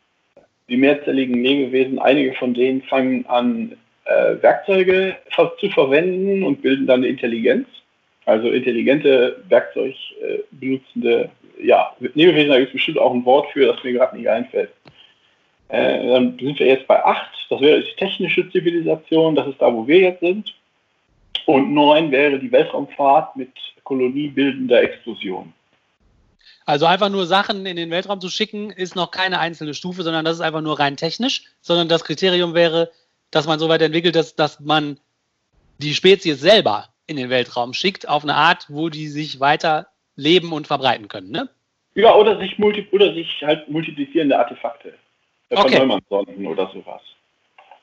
Die 0.67 0.75
mehrzelligen 0.75 1.41
Lebewesen, 1.41 1.98
einige 1.98 2.34
von 2.34 2.53
denen 2.53 2.81
fangen 2.81 3.25
an, 3.25 3.77
äh, 4.10 4.42
Werkzeuge 4.42 5.16
zu 5.60 5.70
verwenden 5.70 6.44
und 6.44 6.62
bilden 6.62 6.88
dann 6.88 7.01
eine 7.01 7.08
Intelligenz. 7.08 7.68
Also 8.25 8.50
intelligente 8.50 9.44
Werkzeug 9.48 9.96
äh, 10.22 11.28
ja, 11.62 11.96
Lebewesen, 12.00 12.50
da 12.50 12.58
gibt 12.58 12.70
es 12.70 12.74
bestimmt 12.74 13.00
auch 13.00 13.13
ein 13.13 13.25
Wort 13.25 13.51
für, 13.51 13.68
das 13.68 13.84
mir 13.84 13.94
gerade 13.94 14.18
nicht 14.18 14.30
einfällt. 14.30 14.72
Äh, 15.70 16.08
dann 16.08 16.38
sind 16.39 16.60
wir 16.60 16.68
jetzt 16.68 16.88
bei 16.88 17.04
8, 17.04 17.30
das 17.50 17.62
wäre 17.62 17.82
die 17.82 17.96
technische 17.98 18.50
Zivilisation, 18.51 19.36
das 19.36 19.48
ist 19.48 19.62
da, 19.62 19.74
wo 19.74 19.88
wir 19.88 20.00
jetzt 20.00 20.22
sind. 20.22 20.56
Und 21.46 21.74
neun 21.74 22.12
wäre 22.12 22.39
die 22.39 22.51
Weltraumfahrt 22.51 23.36
mit 23.36 23.51
koloniebildender 23.84 24.82
Explosion. 24.82 25.54
Also 26.66 26.86
einfach 26.86 27.10
nur 27.10 27.25
Sachen 27.25 27.66
in 27.66 27.75
den 27.75 27.89
Weltraum 27.89 28.22
zu 28.22 28.30
schicken, 28.30 28.70
ist 28.70 28.96
noch 28.96 29.10
keine 29.12 29.39
einzelne 29.39 29.74
Stufe, 29.74 30.04
sondern 30.04 30.25
das 30.25 30.36
ist 30.36 30.42
einfach 30.42 30.62
nur 30.62 30.80
rein 30.80 30.98
technisch, 30.98 31.44
sondern 31.62 31.89
das 31.89 32.04
Kriterium 32.04 32.54
wäre, 32.54 32.92
dass 33.31 33.48
man 33.48 33.59
so 33.59 33.69
weit 33.69 33.81
entwickelt 33.81 34.15
ist, 34.15 34.39
dass 34.39 34.59
man 34.59 35.00
die 35.77 35.93
Spezies 35.93 36.39
selber 36.39 36.89
in 37.07 37.15
den 37.15 37.29
Weltraum 37.29 37.74
schickt, 37.74 38.07
auf 38.07 38.24
eine 38.24 38.36
Art, 38.36 38.65
wo 38.69 38.89
die 38.89 39.07
sich 39.07 39.39
weiter 39.39 39.88
leben 40.15 40.51
und 40.51 40.67
verbreiten 40.67 41.07
können, 41.07 41.31
ne? 41.31 41.50
Ja, 41.95 42.13
oder 42.15 42.38
sich, 42.39 42.57
multi 42.59 42.88
oder 42.91 43.13
sich 43.13 43.41
halt 43.41 43.67
multiplizierende 43.69 44.38
Artefakte. 44.38 44.93
Von 45.50 45.65
okay. 45.65 45.79
Neumann-Sonden 45.79 46.45
oder 46.45 46.69
sowas. 46.71 47.01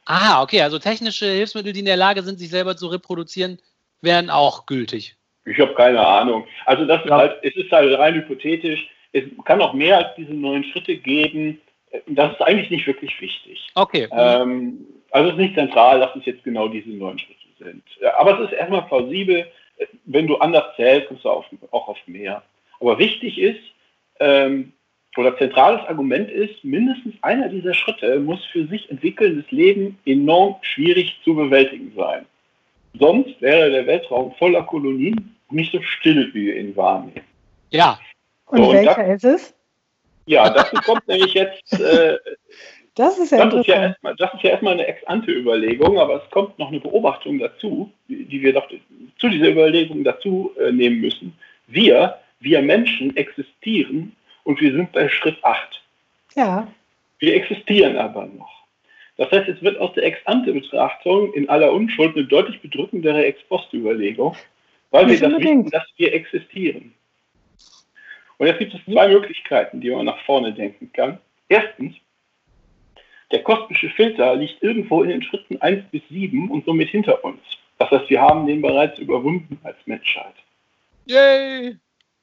Ah, 0.04 0.42
okay, 0.42 0.62
also 0.62 0.78
technische 0.78 1.26
Hilfsmittel, 1.26 1.72
die 1.72 1.80
in 1.80 1.86
der 1.86 1.96
Lage 1.96 2.22
sind, 2.22 2.38
sich 2.38 2.48
selber 2.48 2.76
zu 2.76 2.86
reproduzieren, 2.86 3.58
wären 4.00 4.30
auch 4.30 4.66
gültig. 4.66 5.16
Ich 5.44 5.58
habe 5.58 5.74
keine 5.74 6.04
Ahnung. 6.04 6.46
Also 6.64 6.84
das 6.84 7.00
ja. 7.00 7.04
ist 7.04 7.10
halt, 7.10 7.38
es 7.42 7.56
ist 7.56 7.72
halt 7.72 7.98
rein 7.98 8.14
hypothetisch. 8.14 8.88
Es 9.12 9.24
kann 9.44 9.60
auch 9.60 9.72
mehr 9.72 9.98
als 9.98 10.08
diese 10.16 10.34
neuen 10.34 10.64
Schritte 10.64 10.96
geben. 10.96 11.60
Das 12.06 12.32
ist 12.32 12.42
eigentlich 12.42 12.70
nicht 12.70 12.86
wirklich 12.86 13.20
wichtig. 13.20 13.66
Okay. 13.74 14.08
Ähm, 14.12 14.86
also 15.10 15.28
es 15.28 15.34
ist 15.34 15.40
nicht 15.40 15.54
zentral, 15.54 16.00
dass 16.00 16.14
es 16.16 16.24
jetzt 16.24 16.44
genau 16.44 16.68
diese 16.68 16.90
neun 16.90 17.18
Schritte 17.18 17.40
sind. 17.58 17.82
Aber 18.18 18.38
es 18.38 18.50
ist 18.50 18.56
erstmal 18.56 18.82
plausibel, 18.82 19.46
wenn 20.04 20.26
du 20.26 20.36
anders 20.36 20.74
zählst, 20.76 21.08
kommst 21.08 21.24
du 21.24 21.30
auf, 21.30 21.46
auch 21.70 21.88
auf 21.88 21.98
mehr. 22.06 22.42
Aber 22.80 22.98
wichtig 22.98 23.38
ist, 23.38 23.60
ähm, 24.20 24.72
oder 25.16 25.36
zentrales 25.38 25.80
Argument 25.88 26.30
ist, 26.30 26.62
mindestens 26.62 27.14
einer 27.22 27.48
dieser 27.48 27.74
Schritte 27.74 28.20
muss 28.20 28.44
für 28.46 28.66
sich 28.66 28.90
entwickelndes 28.90 29.50
Leben 29.50 29.98
enorm 30.04 30.56
schwierig 30.60 31.18
zu 31.24 31.34
bewältigen 31.34 31.92
sein. 31.96 32.26
Sonst 32.98 33.40
wäre 33.40 33.70
der 33.70 33.86
Weltraum 33.86 34.34
voller 34.34 34.62
Kolonien 34.62 35.36
nicht 35.50 35.72
so 35.72 35.80
still, 35.82 36.30
wie 36.34 36.46
wir 36.46 36.56
ihn 36.56 36.76
wahrnehmen. 36.76 37.22
Ja. 37.70 37.98
Und, 38.46 38.58
so, 38.58 38.72
welcher 38.72 38.98
und 38.98 39.08
das, 39.08 39.24
ist 39.24 39.24
es? 39.24 39.54
Ja, 40.26 40.50
dazu 40.50 40.76
kommt 40.76 41.06
nämlich 41.08 41.34
jetzt. 41.34 41.72
Äh, 41.80 42.16
das 42.96 43.18
ist 43.18 43.30
ja 43.30 43.44
das 43.44 43.60
ist 43.60 43.66
ja, 43.66 43.82
erstmal, 43.82 44.16
das 44.16 44.32
ist 44.34 44.42
ja 44.42 44.50
erstmal 44.50 44.72
eine 44.72 44.86
Ex-ante-Überlegung, 44.86 45.98
aber 45.98 46.22
es 46.24 46.30
kommt 46.30 46.58
noch 46.58 46.68
eine 46.68 46.80
Beobachtung 46.80 47.38
dazu, 47.38 47.92
die, 48.08 48.42
wir 48.42 48.54
doch 48.54 48.66
zu 49.18 49.28
dieser 49.28 49.50
Überlegung 49.50 50.02
dazu 50.02 50.52
äh, 50.58 50.72
nehmen 50.72 51.02
müssen. 51.02 51.36
Wir, 51.66 52.18
wir 52.40 52.62
Menschen 52.62 53.14
existieren 53.14 54.16
und 54.44 54.60
wir 54.62 54.72
sind 54.72 54.92
bei 54.92 55.10
Schritt 55.10 55.36
8. 55.44 55.82
Ja. 56.36 56.66
Wir 57.18 57.34
existieren 57.34 57.98
aber 57.98 58.26
noch. 58.26 58.64
Das 59.18 59.30
heißt, 59.30 59.48
es 59.48 59.62
wird 59.62 59.78
aus 59.78 59.92
der 59.94 60.04
Ex-ante-Betrachtung 60.04 61.34
in 61.34 61.48
aller 61.50 61.72
Unschuld 61.72 62.16
eine 62.16 62.24
deutlich 62.24 62.60
bedrückendere 62.62 63.26
Ex-post-Überlegung, 63.26 64.36
weil 64.90 65.06
Nicht 65.06 65.20
wir 65.20 65.28
das 65.28 65.38
wissen, 65.38 65.70
dass 65.70 65.84
wir 65.96 66.14
existieren. 66.14 66.94
Und 68.38 68.46
jetzt 68.46 68.58
gibt 68.58 68.74
es 68.74 68.84
zwei 68.84 69.08
Möglichkeiten, 69.08 69.80
die 69.82 69.90
man 69.90 70.06
nach 70.06 70.18
vorne 70.24 70.52
denken 70.52 70.90
kann. 70.92 71.18
Erstens, 71.48 71.94
der 73.32 73.42
kosmische 73.42 73.90
Filter 73.90 74.36
liegt 74.36 74.62
irgendwo 74.62 75.02
in 75.02 75.10
den 75.10 75.22
Schritten 75.22 75.60
1 75.60 75.84
bis 75.90 76.02
7 76.08 76.50
und 76.50 76.64
somit 76.64 76.90
hinter 76.90 77.24
uns. 77.24 77.40
Das 77.78 77.90
heißt, 77.90 78.08
wir 78.08 78.20
haben 78.20 78.46
den 78.46 78.62
bereits 78.62 78.98
überwunden 78.98 79.58
als 79.64 79.76
Menschheit. 79.86 80.34
Yay! 81.06 81.76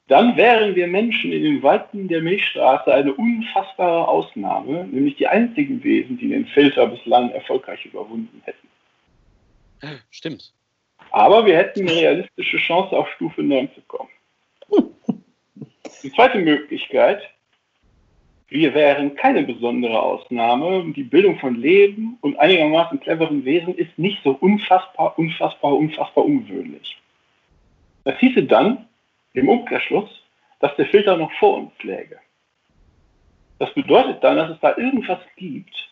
Dann 0.08 0.36
wären 0.36 0.76
wir 0.76 0.88
Menschen 0.88 1.32
in 1.32 1.44
den 1.44 1.64
Weiten 1.64 2.08
der 2.08 2.22
Milchstraße 2.22 2.94
eine 2.94 3.14
unfassbare 3.14 4.08
Ausnahme, 4.08 4.86
nämlich 4.86 5.16
die 5.16 5.28
einzigen 5.28 5.82
Wesen, 5.84 6.18
die 6.18 6.30
den 6.30 6.46
Filter 6.48 6.88
bislang 6.88 7.32
erfolgreich 7.32 7.86
überwunden 7.86 8.42
hätten. 8.44 8.68
Stimmt. 10.12 10.52
Aber 11.12 11.46
wir 11.46 11.58
hätten 11.58 11.82
eine 11.82 11.96
realistische 11.96 12.58
Chance, 12.58 12.96
auf 12.98 13.10
Stufe 13.14 13.44
9 13.44 13.70
zu 13.76 13.82
kommen. 13.88 14.10
Die 16.04 16.12
zweite 16.12 16.40
Möglichkeit, 16.40 17.22
wir 18.50 18.74
wären 18.74 19.16
keine 19.16 19.44
besondere 19.44 20.02
Ausnahme. 20.02 20.94
Die 20.96 21.04
Bildung 21.04 21.40
von 21.40 21.56
Leben 21.56 22.18
und 22.22 22.38
einigermaßen 22.40 23.00
cleveren 23.00 23.46
Wesen 23.46 23.76
ist 23.76 23.98
nicht 23.98 24.22
so 24.24 24.32
unfassbar, 24.32 25.18
unfassbar, 25.18 25.74
unfassbar 25.74 26.26
ungewöhnlich. 26.26 26.98
Das 28.04 28.18
hieße 28.20 28.44
dann 28.44 28.88
im 29.34 29.50
Umkehrschluss, 29.50 30.10
dass 30.60 30.76
der 30.76 30.86
Filter 30.86 31.18
noch 31.18 31.32
vor 31.34 31.58
uns 31.58 31.72
läge. 31.84 32.20
Das 33.60 33.74
bedeutet 33.74 34.24
dann, 34.24 34.38
dass 34.38 34.50
es 34.50 34.60
da 34.60 34.76
irgendwas 34.78 35.20
gibt, 35.36 35.90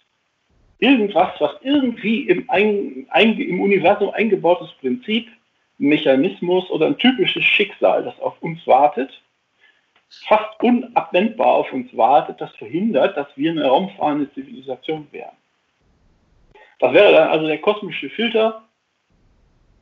irgendwas, 0.79 1.29
was 1.39 1.51
irgendwie 1.61 2.27
im, 2.27 2.49
ein, 2.49 3.07
ein, 3.09 3.39
im 3.39 3.61
Universum 3.61 4.09
eingebautes 4.11 4.71
Prinzip, 4.79 5.27
Mechanismus 5.77 6.69
oder 6.69 6.87
ein 6.87 6.97
typisches 6.97 7.43
Schicksal, 7.43 8.03
das 8.03 8.19
auf 8.19 8.41
uns 8.41 8.65
wartet, 8.67 9.21
fast 10.27 10.61
unabwendbar 10.61 11.47
auf 11.47 11.71
uns 11.71 11.95
wartet, 11.95 12.39
das 12.41 12.51
verhindert, 12.55 13.15
dass 13.17 13.27
wir 13.35 13.51
eine 13.51 13.65
raumfahrende 13.65 14.31
Zivilisation 14.33 15.07
wären. 15.11 15.35
Das 16.79 16.93
wäre 16.93 17.11
dann 17.13 17.29
also 17.29 17.47
der 17.47 17.61
kosmische 17.61 18.09
Filter, 18.09 18.63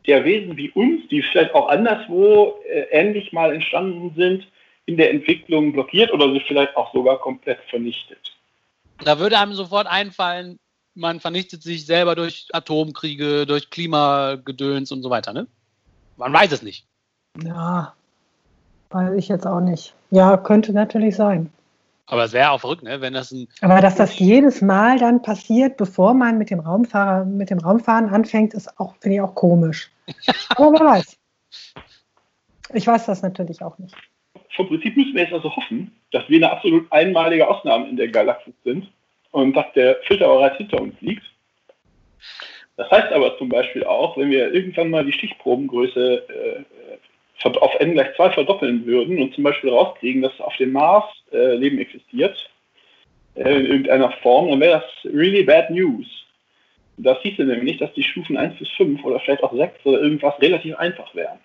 der 0.05 0.23
Wesen 0.25 0.55
wie 0.57 0.69
uns, 0.71 1.07
die 1.09 1.21
vielleicht 1.21 1.53
auch 1.53 1.69
anderswo 1.69 2.59
äh, 2.69 2.81
ähnlich 2.91 3.31
mal 3.31 3.53
entstanden 3.53 4.13
sind, 4.15 4.47
in 4.85 4.97
der 4.97 5.11
Entwicklung 5.11 5.71
blockiert 5.71 6.11
oder 6.11 6.31
sie 6.31 6.39
vielleicht 6.41 6.75
auch 6.75 6.91
sogar 6.93 7.19
komplett 7.19 7.59
vernichtet. 7.69 8.33
Da 9.03 9.19
würde 9.19 9.37
einem 9.37 9.53
sofort 9.53 9.87
einfallen, 9.87 10.57
man 10.95 11.19
vernichtet 11.19 11.63
sich 11.63 11.85
selber 11.85 12.15
durch 12.15 12.47
Atomkriege, 12.51 13.45
durch 13.45 13.69
Klimagedöns 13.69 14.91
und 14.91 15.03
so 15.03 15.09
weiter, 15.09 15.31
ne? 15.31 15.47
Man 16.17 16.33
weiß 16.33 16.51
es 16.51 16.63
nicht. 16.63 16.85
Ja, 17.41 17.93
weiß 18.89 19.13
ich 19.15 19.27
jetzt 19.27 19.45
auch 19.45 19.61
nicht. 19.61 19.93
Ja, 20.11 20.37
könnte 20.37 20.73
natürlich 20.73 21.15
sein. 21.15 21.51
Aber 22.07 22.23
es 22.23 22.33
wäre 22.33 22.49
auch 22.51 22.59
verrückt, 22.59 22.81
ne? 22.81 23.01
wenn 23.01 23.13
das 23.13 23.31
ein. 23.31 23.47
Aber 23.61 23.81
dass 23.81 23.95
das 23.95 24.17
jedes 24.17 24.61
Mal 24.61 24.97
dann 24.97 25.21
passiert, 25.21 25.77
bevor 25.77 26.15
man 26.15 26.39
mit 26.39 26.49
dem 26.49 26.59
Raumfahrer, 26.59 27.23
mit 27.25 27.51
dem 27.51 27.59
Raumfahren 27.59 28.09
anfängt, 28.09 28.55
ist 28.55 28.79
auch, 28.79 28.95
finde 28.99 29.17
ich 29.17 29.21
auch 29.21 29.35
komisch. 29.35 29.91
Aber 30.49 30.71
wer 30.73 30.85
weiß. 30.85 31.17
Ich 32.73 32.87
weiß 32.87 33.05
das 33.05 33.21
natürlich 33.21 33.61
auch 33.61 33.77
nicht. 33.77 33.95
Vom 34.55 34.67
Prinzip 34.67 34.97
müssen 34.97 35.13
wir 35.13 35.23
jetzt 35.23 35.33
also 35.33 35.55
hoffen, 35.55 35.91
dass 36.11 36.27
wir 36.27 36.37
eine 36.37 36.51
absolut 36.51 36.91
einmalige 36.91 37.47
Ausnahme 37.47 37.87
in 37.87 37.95
der 37.95 38.07
Galaxis 38.07 38.53
sind 38.63 38.91
und 39.31 39.53
dass 39.53 39.71
der 39.73 39.97
Filter 40.07 40.27
bereits 40.27 40.57
hinter 40.57 40.81
uns 40.81 40.95
liegt. 41.01 41.23
Das 42.75 42.89
heißt 42.89 43.11
aber 43.11 43.37
zum 43.37 43.49
Beispiel 43.49 43.83
auch, 43.83 44.17
wenn 44.17 44.31
wir 44.31 44.51
irgendwann 44.51 44.89
mal 44.89 45.05
die 45.05 45.13
Stichprobengröße 45.13 46.23
äh, 46.27 46.63
auf 47.45 47.75
n 47.79 47.93
gleich 47.93 48.15
2 48.15 48.31
verdoppeln 48.31 48.85
würden 48.85 49.21
und 49.21 49.33
zum 49.33 49.43
Beispiel 49.43 49.69
rauskriegen, 49.69 50.21
dass 50.21 50.39
auf 50.39 50.55
dem 50.57 50.73
Mars 50.73 51.05
äh, 51.31 51.55
Leben 51.55 51.79
existiert, 51.79 52.49
äh, 53.35 53.53
in 53.53 53.65
irgendeiner 53.65 54.11
Form, 54.21 54.49
dann 54.49 54.59
wäre 54.59 54.81
das 54.81 55.13
really 55.13 55.43
bad 55.43 55.69
news. 55.69 56.05
Das 56.97 57.17
hieße 57.21 57.43
nämlich, 57.43 57.77
dass 57.77 57.93
die 57.93 58.03
Stufen 58.03 58.37
1 58.37 58.59
bis 58.59 58.67
5 58.75 59.03
oder 59.05 59.19
vielleicht 59.21 59.43
auch 59.43 59.53
6 59.53 59.85
oder 59.85 60.01
irgendwas 60.01 60.39
relativ 60.41 60.75
einfach 60.75 61.13
wären. 61.15 61.39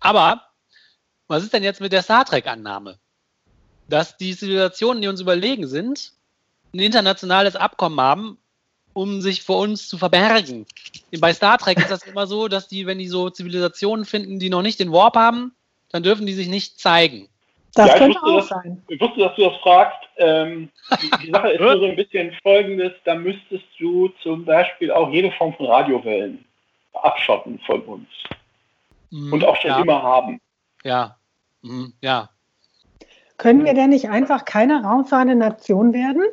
Aber 0.00 0.42
was 1.28 1.42
ist 1.42 1.52
denn 1.52 1.62
jetzt 1.62 1.80
mit 1.80 1.92
der 1.92 2.02
Star 2.02 2.24
Trek-Annahme? 2.24 2.98
Dass 3.88 4.16
die 4.16 4.34
Zivilisationen, 4.34 5.02
die 5.02 5.08
uns 5.08 5.20
überlegen 5.20 5.66
sind, 5.66 6.12
ein 6.72 6.80
internationales 6.80 7.56
Abkommen 7.56 8.00
haben, 8.00 8.38
um 8.92 9.20
sich 9.20 9.42
vor 9.42 9.58
uns 9.58 9.88
zu 9.88 9.98
verbergen. 9.98 10.66
Bei 11.20 11.32
Star 11.32 11.58
Trek 11.58 11.78
ist 11.78 11.90
das 11.90 12.02
immer 12.02 12.26
so, 12.26 12.48
dass 12.48 12.68
die, 12.68 12.86
wenn 12.86 12.98
die 12.98 13.08
so 13.08 13.30
Zivilisationen 13.30 14.04
finden, 14.04 14.38
die 14.38 14.50
noch 14.50 14.62
nicht 14.62 14.80
den 14.80 14.92
Warp 14.92 15.16
haben, 15.16 15.54
dann 15.90 16.02
dürfen 16.02 16.26
die 16.26 16.32
sich 16.32 16.48
nicht 16.48 16.80
zeigen. 16.80 17.28
Das 17.74 17.88
ja, 17.88 17.98
könnte 17.98 18.18
wusste, 18.22 18.56
auch 18.56 18.62
sein. 18.62 18.82
Ich 18.88 19.00
wusste, 19.00 19.20
dass 19.20 19.34
du 19.36 19.48
das 19.48 19.56
fragst. 19.58 19.98
Ähm, 20.16 20.70
die, 21.02 21.26
die, 21.26 21.30
Sache 21.30 21.50
ist 21.52 21.60
nur 21.60 21.78
so 21.78 21.84
ein 21.86 21.96
bisschen 21.96 22.32
folgendes, 22.42 22.92
da 23.04 23.14
müsstest 23.14 23.64
du 23.78 24.08
zum 24.22 24.44
Beispiel 24.44 24.90
auch 24.90 25.08
jede 25.10 25.30
Form 25.32 25.54
von 25.54 25.66
Radiowellen 25.66 26.44
abschotten 26.94 27.60
von 27.66 27.80
uns. 27.82 28.08
Mhm, 29.10 29.32
Und 29.32 29.44
auch 29.44 29.56
schon 29.56 29.70
ja. 29.70 29.80
immer 29.80 30.02
haben. 30.02 30.40
Ja. 30.82 31.16
Mhm, 31.62 31.92
ja. 32.00 32.28
Können 33.36 33.64
wir 33.64 33.74
denn 33.74 33.90
nicht 33.90 34.08
einfach 34.10 34.44
keine 34.44 34.82
raumfahrende 34.82 35.34
Nation 35.34 35.92
werden? 35.92 36.24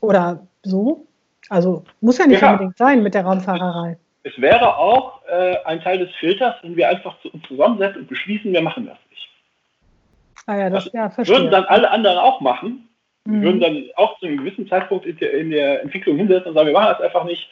Oder 0.00 0.46
so? 0.62 1.06
Also 1.48 1.84
muss 2.00 2.18
ja 2.18 2.26
nicht 2.26 2.42
ja. 2.42 2.52
unbedingt 2.52 2.78
sein 2.78 3.02
mit 3.02 3.14
der 3.14 3.24
Raumfahrerei. 3.24 3.98
Es 4.24 4.40
wäre 4.40 4.76
auch 4.76 5.20
äh, 5.26 5.56
ein 5.64 5.80
Teil 5.80 5.98
des 5.98 6.10
Filters, 6.20 6.54
wenn 6.62 6.76
wir 6.76 6.88
einfach 6.88 7.20
zu 7.20 7.30
uns 7.30 7.42
zusammensetzen 7.48 8.02
und 8.02 8.08
beschließen, 8.08 8.52
wir 8.52 8.62
machen 8.62 8.86
das 8.86 8.98
nicht. 9.10 9.28
Ah 10.46 10.56
ja, 10.56 10.70
das, 10.70 10.90
ja, 10.92 11.10
verstehe. 11.10 11.36
Würden 11.36 11.50
dann 11.50 11.64
alle 11.64 11.90
anderen 11.90 12.18
auch 12.18 12.40
machen. 12.40 12.88
Mhm. 13.24 13.32
Wir 13.32 13.42
würden 13.42 13.60
dann 13.60 13.84
auch 13.96 14.18
zu 14.18 14.26
einem 14.26 14.38
gewissen 14.38 14.68
Zeitpunkt 14.68 15.06
in 15.06 15.16
der, 15.18 15.34
in 15.34 15.50
der, 15.50 15.82
Entwicklung 15.82 16.16
hinsetzen 16.16 16.48
und 16.48 16.54
sagen, 16.54 16.68
wir 16.68 16.72
machen 16.72 16.94
das 16.96 17.00
einfach 17.00 17.24
nicht. 17.24 17.48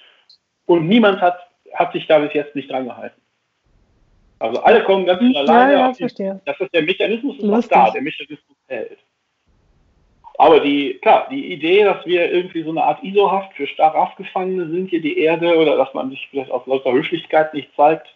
Und 0.66 0.86
niemand 0.86 1.20
hat, 1.20 1.38
hat 1.74 1.92
sich 1.92 2.06
da 2.06 2.20
bis 2.20 2.32
jetzt 2.34 2.54
nicht 2.54 2.70
dran 2.70 2.86
gehalten. 2.86 3.20
Also 4.38 4.62
alle 4.62 4.82
kommen 4.84 5.06
ganz 5.06 5.20
von 5.20 5.36
alleine. 5.36 5.72
Ja, 5.72 5.78
ja, 5.88 5.94
verstehe. 5.94 6.40
Das 6.46 6.58
ist 6.60 6.72
der 6.72 6.82
Mechanismus 6.82 7.38
ist 7.38 7.44
auch 7.44 7.68
da, 7.68 7.90
der 7.90 8.02
Mechanismus 8.02 8.56
hält. 8.68 8.98
Aber 10.40 10.58
die, 10.60 10.98
klar, 11.02 11.28
die 11.30 11.52
Idee, 11.52 11.84
dass 11.84 12.06
wir 12.06 12.32
irgendwie 12.32 12.62
so 12.62 12.70
eine 12.70 12.82
Art 12.82 13.04
ISO-Haft 13.04 13.54
für 13.56 13.66
Strafgefangene 13.66 14.70
sind, 14.70 14.88
hier 14.88 15.02
die 15.02 15.18
Erde, 15.18 15.54
oder 15.54 15.76
dass 15.76 15.92
man 15.92 16.08
sich 16.08 16.26
vielleicht 16.30 16.50
aus 16.50 16.66
lauter 16.66 16.92
Höflichkeit 16.92 17.52
nicht 17.52 17.68
zeigt, 17.76 18.08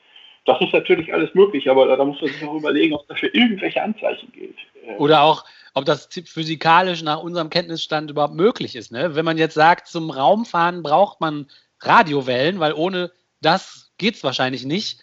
das 0.47 0.59
ist 0.63 0.73
natürlich 0.73 1.13
alles 1.13 1.35
möglich, 1.35 1.69
aber 1.69 1.87
da, 1.87 2.03
muss 2.03 2.23
man 2.23 2.31
sich 2.31 2.43
auch 2.43 2.55
überlegen, 2.55 2.95
ob 2.95 3.07
das 3.09 3.19
für 3.19 3.27
irgendwelche 3.27 3.83
Anzeichen 3.83 4.33
gilt. 4.33 4.57
Oder 4.97 5.21
auch, 5.21 5.45
ob 5.75 5.85
das 5.85 6.09
physikalisch 6.25 7.03
nach 7.03 7.23
unserem 7.23 7.51
Kenntnisstand 7.51 8.11
überhaupt 8.11 8.37
möglich 8.37 8.75
ist. 8.75 8.91
Ne? 8.91 9.15
Wenn 9.15 9.27
man 9.27 9.37
jetzt 9.37 9.55
sagt, 9.55 9.89
zum 9.89 10.09
Raumfahren 10.09 10.83
braucht 10.83 11.21
man 11.21 11.47
Radiowellen, 11.81 12.59
weil 12.59 12.73
ohne 12.73 13.13
das 13.43 13.93
geht 13.99 14.15
es 14.15 14.25
wahrscheinlich 14.25 14.65
nicht. 14.65 14.99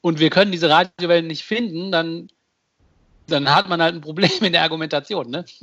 Und 0.00 0.20
wir 0.20 0.30
können 0.30 0.52
diese 0.52 0.70
Radiowellen 0.70 1.26
nicht 1.26 1.42
finden, 1.42 1.90
dann, 1.90 2.28
dann 3.26 3.52
hat 3.52 3.68
man 3.68 3.82
halt 3.82 3.96
ein 3.96 4.00
Problem 4.00 4.30
in 4.42 4.52
der 4.52 4.62
Argumentation. 4.62 5.28
Ne? 5.28 5.44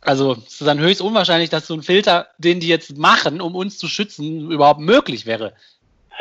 Also 0.00 0.32
es 0.32 0.60
ist 0.60 0.66
dann 0.66 0.78
höchst 0.78 1.02
unwahrscheinlich, 1.02 1.50
dass 1.50 1.66
so 1.66 1.74
ein 1.74 1.82
Filter, 1.82 2.28
den 2.38 2.60
die 2.60 2.68
jetzt 2.68 2.96
machen, 2.96 3.40
um 3.40 3.54
uns 3.54 3.78
zu 3.78 3.86
schützen, 3.86 4.50
überhaupt 4.50 4.80
möglich 4.80 5.26
wäre. 5.26 5.54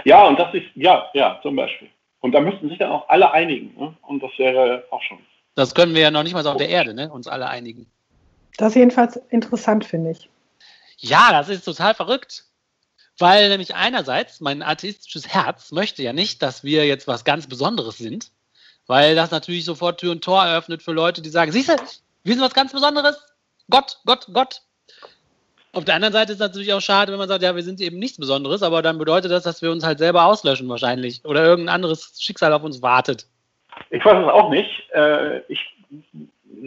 Ja, 0.05 0.27
und 0.27 0.37
das 0.37 0.53
ist, 0.53 0.65
ja, 0.75 1.09
ja, 1.13 1.39
zum 1.41 1.55
Beispiel. 1.55 1.89
Und 2.21 2.33
da 2.33 2.41
müssten 2.41 2.69
sich 2.69 2.77
dann 2.77 2.91
auch 2.91 3.07
alle 3.07 3.31
einigen. 3.31 3.73
Ne? 3.79 3.95
Und 4.01 4.21
das 4.21 4.31
wäre 4.37 4.83
auch 4.91 5.01
schon. 5.03 5.19
Das 5.55 5.73
können 5.73 5.93
wir 5.93 6.01
ja 6.01 6.11
noch 6.11 6.23
nicht 6.23 6.33
mal 6.33 6.43
so 6.43 6.51
auf 6.51 6.57
der 6.57 6.69
Erde, 6.69 6.93
ne? 6.93 7.09
uns 7.09 7.27
alle 7.27 7.47
einigen. 7.47 7.85
Das 8.57 8.69
ist 8.69 8.75
jedenfalls 8.75 9.17
interessant, 9.29 9.85
finde 9.85 10.11
ich. 10.11 10.29
Ja, 10.97 11.31
das 11.31 11.47
ist 11.47 11.63
total 11.63 11.95
verrückt. 11.95 12.45
Weil 13.17 13.49
nämlich 13.49 13.75
einerseits 13.75 14.39
mein 14.39 14.61
atheistisches 14.63 15.27
Herz 15.27 15.73
möchte 15.73 16.01
ja 16.01 16.13
nicht, 16.13 16.41
dass 16.41 16.63
wir 16.63 16.85
jetzt 16.85 17.07
was 17.07 17.25
ganz 17.25 17.47
Besonderes 17.47 17.97
sind, 17.97 18.31
weil 18.87 19.13
das 19.13 19.31
natürlich 19.31 19.65
sofort 19.65 19.99
Tür 19.99 20.11
und 20.11 20.23
Tor 20.23 20.43
eröffnet 20.43 20.81
für 20.81 20.93
Leute, 20.93 21.21
die 21.21 21.29
sagen, 21.29 21.51
siehst 21.51 21.67
du, 21.67 21.75
wir 22.23 22.33
sind 22.33 22.43
was 22.43 22.53
ganz 22.53 22.71
Besonderes. 22.71 23.17
Gott, 23.69 23.99
Gott, 24.05 24.27
Gott. 24.33 24.61
Auf 25.71 25.85
der 25.85 25.95
anderen 25.95 26.13
Seite 26.13 26.31
ist 26.31 26.39
es 26.39 26.47
natürlich 26.47 26.73
auch 26.73 26.81
schade, 26.81 27.11
wenn 27.11 27.19
man 27.19 27.27
sagt, 27.27 27.43
ja, 27.43 27.55
wir 27.55 27.61
sind 27.61 27.79
eben 27.79 27.99
nichts 27.99 28.17
Besonderes, 28.17 28.63
aber 28.63 28.81
dann 28.81 28.97
bedeutet 28.97 29.29
das, 29.31 29.43
dass 29.43 29.61
wir 29.61 29.71
uns 29.71 29.85
halt 29.85 29.99
selber 29.99 30.25
auslöschen 30.25 30.67
wahrscheinlich 30.67 31.23
oder 31.25 31.45
irgendein 31.45 31.75
anderes 31.75 32.17
Schicksal 32.19 32.53
auf 32.53 32.63
uns 32.63 32.81
wartet. 32.81 33.27
Ich 33.91 34.03
weiß 34.03 34.17
es 34.17 34.29
auch 34.29 34.49
nicht. 34.49 34.89
Äh, 34.93 35.41
ich 35.47 35.59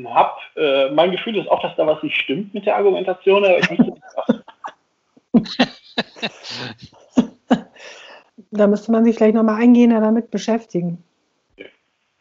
habe, 0.07 0.37
äh, 0.57 0.91
mein 0.91 1.11
Gefühl 1.11 1.37
ist 1.37 1.51
auch, 1.51 1.61
dass 1.63 1.75
da 1.77 1.87
was 1.87 2.03
nicht 2.03 2.17
stimmt 2.17 2.55
mit 2.55 2.65
der 2.65 2.77
Argumentation, 2.77 3.45
aber 3.45 3.59
ich 3.59 3.69
da 8.53 8.67
müsste 8.67 8.93
man 8.93 9.05
sich 9.05 9.17
vielleicht 9.17 9.35
nochmal 9.35 9.61
eingehender 9.61 10.01
damit 10.01 10.31
beschäftigen. 10.31 11.03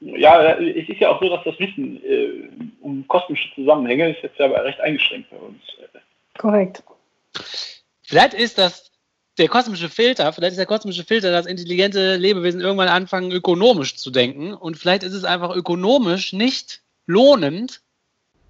Ja, 0.02 0.54
es 0.56 0.90
ist 0.90 1.00
ja 1.00 1.10
auch 1.10 1.22
so, 1.22 1.30
dass 1.30 1.44
das 1.44 1.60
Wissen 1.60 2.04
äh, 2.04 2.50
um 2.82 3.08
kosmische 3.08 3.54
Zusammenhänge 3.54 4.12
ist 4.12 4.24
jetzt 4.24 4.38
ja 4.40 4.48
recht 4.48 4.80
eingeschränkt 4.82 5.30
bei 5.30 5.38
uns. 5.38 5.62
Korrekt. 6.38 6.84
Vielleicht 8.02 8.34
ist 8.34 8.58
das 8.58 8.92
der 9.38 9.48
kosmische 9.48 9.90
Filter, 9.90 10.34
vielleicht 10.34 10.52
ist 10.52 10.58
der 10.58 10.66
kosmische 10.66 11.06
Filter, 11.06 11.32
dass 11.32 11.46
intelligente 11.46 12.16
Lebewesen 12.18 12.62
irgendwann 12.62 12.90
anfangen, 12.90 13.32
ökonomisch 13.32 13.96
zu 13.96 14.12
denken. 14.12 14.54
Und 14.54 14.78
vielleicht 14.78 15.04
ist 15.04 15.14
es 15.14 15.24
einfach 15.24 15.56
ökonomisch 15.56 16.34
nicht 16.34 16.82
lohnend, 17.06 17.82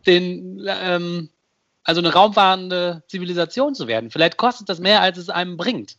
den, 0.05 0.65
ähm, 0.67 1.29
also 1.83 2.01
eine 2.01 2.13
raumfahrende 2.13 3.03
Zivilisation 3.07 3.75
zu 3.75 3.87
werden. 3.87 4.09
Vielleicht 4.09 4.37
kostet 4.37 4.69
das 4.69 4.79
mehr, 4.79 5.01
als 5.01 5.17
es 5.17 5.29
einem 5.29 5.57
bringt. 5.57 5.97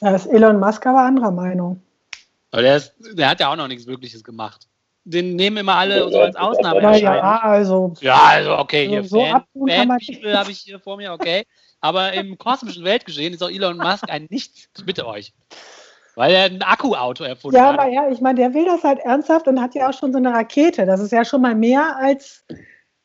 Da 0.00 0.14
ist 0.14 0.26
Elon 0.26 0.60
Musk 0.60 0.86
aber 0.86 1.02
anderer 1.02 1.30
Meinung. 1.30 1.82
Aber 2.52 2.62
der, 2.62 2.76
ist, 2.76 2.94
der 3.12 3.28
hat 3.28 3.40
ja 3.40 3.50
auch 3.50 3.56
noch 3.56 3.68
nichts 3.68 3.86
Wirkliches 3.86 4.24
gemacht. 4.24 4.69
Den 5.10 5.36
nehmen 5.36 5.58
immer 5.58 5.74
alle 5.74 6.08
so 6.10 6.20
als 6.20 6.36
Ausnahme. 6.36 6.80
Ja, 6.80 6.96
ja, 6.96 7.40
also. 7.40 7.94
Ja, 8.00 8.22
also 8.26 8.58
okay, 8.58 8.86
hier 8.88 9.02
so 9.04 9.20
Fan, 9.20 9.42
Fan 9.66 10.36
habe 10.36 10.50
ich 10.50 10.60
hier 10.60 10.78
vor 10.78 10.96
mir, 10.96 11.12
okay. 11.12 11.44
Aber 11.80 12.12
im 12.12 12.38
kosmischen 12.38 12.84
Weltgeschehen 12.84 13.34
ist 13.34 13.42
auch 13.42 13.50
Elon 13.50 13.76
Musk 13.76 14.08
ein 14.08 14.26
Nichts, 14.30 14.68
bitte 14.84 15.06
euch. 15.06 15.32
Weil 16.14 16.32
er 16.32 16.44
ein 16.44 16.62
Akkuauto 16.62 17.24
erfunden 17.24 17.56
ja, 17.56 17.68
hat. 17.68 17.76
Ja, 17.76 17.80
aber 17.80 17.90
ja, 17.90 18.10
ich 18.10 18.20
meine, 18.20 18.40
der 18.40 18.54
will 18.54 18.66
das 18.66 18.84
halt 18.84 19.00
ernsthaft 19.00 19.48
und 19.48 19.60
hat 19.60 19.74
ja 19.74 19.88
auch 19.88 19.94
schon 19.94 20.12
so 20.12 20.18
eine 20.18 20.32
Rakete. 20.32 20.86
Das 20.86 21.00
ist 21.00 21.12
ja 21.12 21.24
schon 21.24 21.40
mal 21.40 21.54
mehr 21.54 21.96
als 21.96 22.44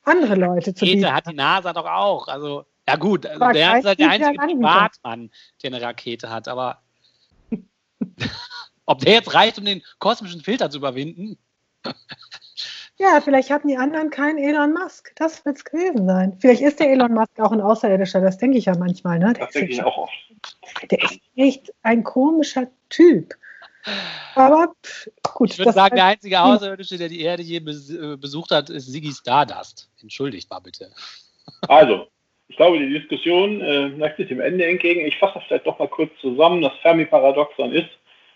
andere 0.04 0.36
Leute 0.36 0.74
zu 0.74 0.86
bieten. 0.86 1.12
hat 1.12 1.28
die 1.28 1.34
NASA 1.34 1.74
doch 1.74 1.86
auch. 1.86 2.28
Also, 2.28 2.66
ja 2.88 2.96
gut, 2.96 3.26
also 3.26 3.52
der 3.52 3.80
ist 3.80 3.86
halt 3.86 4.00
der 4.00 4.10
einzige 4.10 4.38
Privatmann, 4.38 5.32
der 5.64 5.72
eine 5.72 5.82
Rakete 5.82 6.30
hat. 6.30 6.48
Aber 6.48 6.82
ob 8.86 9.00
der 9.00 9.14
jetzt 9.14 9.34
reicht, 9.34 9.58
um 9.58 9.66
den 9.66 9.82
kosmischen 10.00 10.42
Filter 10.42 10.70
zu 10.70 10.78
überwinden? 10.78 11.38
Ja, 12.98 13.20
vielleicht 13.20 13.50
hatten 13.50 13.68
die 13.68 13.76
anderen 13.76 14.10
keinen 14.10 14.38
Elon 14.38 14.74
Musk. 14.74 15.12
Das 15.18 15.46
wird 15.46 15.58
es 15.58 15.66
gewesen 15.66 16.08
sein. 16.08 16.38
Vielleicht 16.40 16.62
ist 16.62 16.80
der 16.80 16.90
Elon 16.90 17.14
Musk 17.14 17.38
auch 17.40 17.52
ein 17.52 17.60
Außerirdischer, 17.60 18.22
das 18.22 18.38
denke 18.38 18.58
ich 18.58 18.66
ja 18.66 18.78
manchmal. 18.78 19.20
Ne? 19.20 19.34
Das 19.38 19.52
denke 19.52 19.74
ich 19.74 19.84
auch 19.84 19.98
oft. 19.98 20.14
Der 20.90 21.04
ist 21.04 21.20
echt 21.36 21.74
ein 21.84 22.06
komischer 22.06 22.68
Typ. 22.88 23.36
Aber 24.36 24.74
pff, 24.84 25.10
gut. 25.34 25.52
Ich 25.52 25.60
würde 25.60 25.74
sagen, 25.74 25.96
der 25.96 26.06
einzige 26.06 26.42
Außerirdische, 26.42 26.98
der 26.98 27.10
die 27.10 27.22
Erde 27.22 27.44
je 27.44 27.58
äh, 27.58 28.16
besucht 28.16 28.52
hat, 28.52 28.70
ist 28.70 28.88
Siggy 28.88 29.12
Stardust. 29.12 29.90
Entschuldigt 30.02 30.50
mal 30.50 30.60
bitte. 30.60 30.92
Also, 31.68 32.08
ich 32.48 32.58
glaube, 32.58 32.80
die 32.80 32.90
Diskussion 32.90 33.62
äh, 33.62 33.90
neigt 33.90 34.18
sich 34.18 34.28
dem 34.28 34.40
Ende 34.40 34.66
entgegen. 34.66 35.06
Ich 35.06 35.18
fasse 35.18 35.36
das 35.36 35.44
vielleicht 35.44 35.68
doch 35.68 35.78
mal 35.78 35.88
kurz 35.88 36.12
zusammen. 36.22 36.62
Das 36.62 36.74
Fermi-Paradoxon 36.82 37.72
ist, 37.72 37.90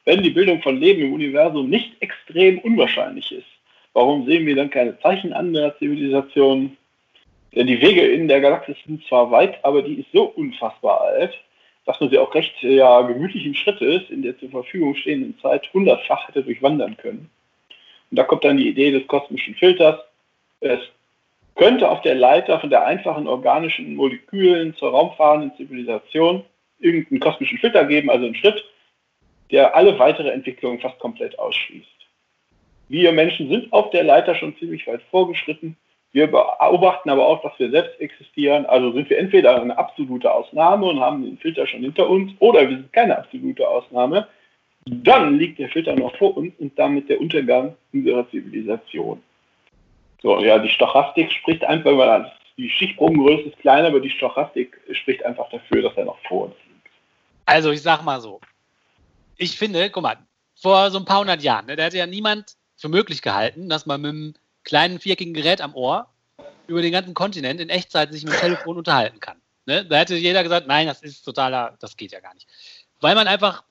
wenn 0.09 0.23
die 0.23 0.31
Bildung 0.31 0.61
von 0.61 0.77
Leben 0.77 1.01
im 1.03 1.13
Universum 1.13 1.69
nicht 1.69 1.93
extrem 2.01 2.59
unwahrscheinlich 2.59 3.31
ist, 3.31 3.47
Warum 3.93 4.25
sehen 4.25 4.45
wir 4.45 4.55
dann 4.55 4.69
keine 4.69 4.99
Zeichen 4.99 5.33
anderer 5.33 5.77
Zivilisationen? 5.77 6.77
Denn 7.55 7.67
die 7.67 7.81
Wege 7.81 8.01
in 8.01 8.27
der 8.27 8.41
Galaxis 8.41 8.77
sind 8.85 9.03
zwar 9.07 9.31
weit, 9.31 9.63
aber 9.65 9.81
die 9.81 9.95
ist 9.95 10.11
so 10.13 10.23
unfassbar 10.23 11.01
alt, 11.01 11.33
dass 11.85 11.99
man 11.99 12.09
sie 12.09 12.19
auch 12.19 12.33
recht 12.35 12.53
ja, 12.61 13.01
gemütlich 13.01 13.45
im 13.45 13.55
Schritt 13.55 13.81
ist, 13.81 14.11
in 14.11 14.21
der 14.21 14.37
zur 14.37 14.51
Verfügung 14.51 14.95
stehenden 14.95 15.37
Zeit 15.41 15.67
hundertfach 15.73 16.27
hätte 16.27 16.43
durchwandern 16.43 16.95
können. 16.97 17.29
Und 18.11 18.19
da 18.19 18.23
kommt 18.23 18.43
dann 18.43 18.57
die 18.57 18.69
Idee 18.69 18.91
des 18.91 19.07
kosmischen 19.07 19.55
Filters. 19.55 19.99
Es 20.61 20.79
könnte 21.55 21.89
auf 21.89 22.01
der 22.01 22.15
Leiter 22.15 22.59
von 22.59 22.69
der 22.69 22.85
einfachen 22.85 23.27
organischen 23.27 23.95
Molekülen 23.95 24.75
zur 24.75 24.91
raumfahrenden 24.91 25.55
Zivilisation 25.57 26.43
irgendeinen 26.79 27.19
kosmischen 27.19 27.57
Filter 27.57 27.85
geben, 27.85 28.09
also 28.09 28.25
einen 28.25 28.35
Schritt, 28.35 28.63
der 29.51 29.75
alle 29.75 29.97
weitere 29.99 30.29
Entwicklung 30.29 30.79
fast 30.79 30.99
komplett 30.99 31.37
ausschließt. 31.39 31.87
Wir 32.89 33.11
Menschen 33.11 33.49
sind 33.49 33.71
auf 33.71 33.91
der 33.91 34.03
Leiter 34.03 34.35
schon 34.35 34.57
ziemlich 34.57 34.87
weit 34.87 35.01
vorgeschritten. 35.11 35.77
Wir 36.11 36.25
beobachten 36.27 37.09
aber 37.09 37.27
auch, 37.27 37.41
dass 37.43 37.57
wir 37.59 37.69
selbst 37.69 37.99
existieren. 38.01 38.65
Also 38.65 38.91
sind 38.93 39.09
wir 39.09 39.19
entweder 39.19 39.61
eine 39.61 39.77
absolute 39.77 40.31
Ausnahme 40.31 40.87
und 40.87 40.99
haben 40.99 41.23
den 41.23 41.37
Filter 41.37 41.67
schon 41.67 41.81
hinter 41.81 42.09
uns 42.09 42.31
oder 42.39 42.61
wir 42.61 42.77
sind 42.77 42.91
keine 42.91 43.17
absolute 43.17 43.67
Ausnahme. 43.67 44.27
Dann 44.85 45.37
liegt 45.37 45.59
der 45.59 45.69
Filter 45.69 45.95
noch 45.95 46.15
vor 46.17 46.35
uns 46.35 46.53
und 46.57 46.77
damit 46.79 47.09
der 47.09 47.21
Untergang 47.21 47.75
unserer 47.93 48.27
Zivilisation. 48.31 49.21
So, 50.21 50.39
ja, 50.39 50.57
die 50.57 50.69
Stochastik 50.69 51.31
spricht 51.31 51.63
einfach, 51.63 51.95
weil 51.95 52.31
die 52.57 52.69
Schichtbogengröße 52.69 53.49
ist 53.49 53.59
kleiner, 53.59 53.87
aber 53.87 53.99
die 53.99 54.09
Stochastik 54.09 54.79
spricht 54.91 55.23
einfach 55.23 55.49
dafür, 55.49 55.83
dass 55.83 55.95
er 55.95 56.05
noch 56.05 56.17
vor 56.27 56.45
uns 56.45 56.55
liegt. 56.67 56.87
Also 57.45 57.71
ich 57.71 57.81
sag 57.81 58.03
mal 58.03 58.19
so. 58.19 58.41
Ich 59.39 59.57
finde, 59.57 59.89
guck 59.89 60.03
mal, 60.03 60.17
vor 60.53 60.91
so 60.91 60.97
ein 60.97 61.05
paar 61.05 61.21
hundert 61.21 61.41
Jahren, 61.41 61.65
ne, 61.65 61.77
da 61.77 61.83
hätte 61.83 61.97
ja 61.97 62.05
niemand 62.05 62.55
für 62.75 62.89
möglich 62.89 63.21
gehalten, 63.21 63.69
dass 63.69 63.85
man 63.85 64.01
mit 64.01 64.09
einem 64.09 64.33
kleinen 64.65 64.99
viereckigen 64.99 65.33
Gerät 65.33 65.61
am 65.61 65.73
Ohr 65.73 66.09
über 66.67 66.81
den 66.81 66.91
ganzen 66.91 67.13
Kontinent 67.13 67.61
in 67.61 67.69
Echtzeit 67.69 68.11
sich 68.11 68.25
mit 68.25 68.33
dem 68.33 68.39
Telefon 68.39 68.77
unterhalten 68.77 69.21
kann. 69.21 69.37
Ne? 69.65 69.85
Da 69.85 69.97
hätte 69.97 70.15
jeder 70.15 70.43
gesagt, 70.43 70.67
nein, 70.67 70.87
das 70.87 71.01
ist 71.01 71.23
totaler, 71.23 71.77
das 71.79 71.95
geht 71.95 72.11
ja 72.11 72.19
gar 72.19 72.33
nicht. 72.33 72.47
Weil 72.99 73.15
man 73.15 73.27
einfach 73.27 73.63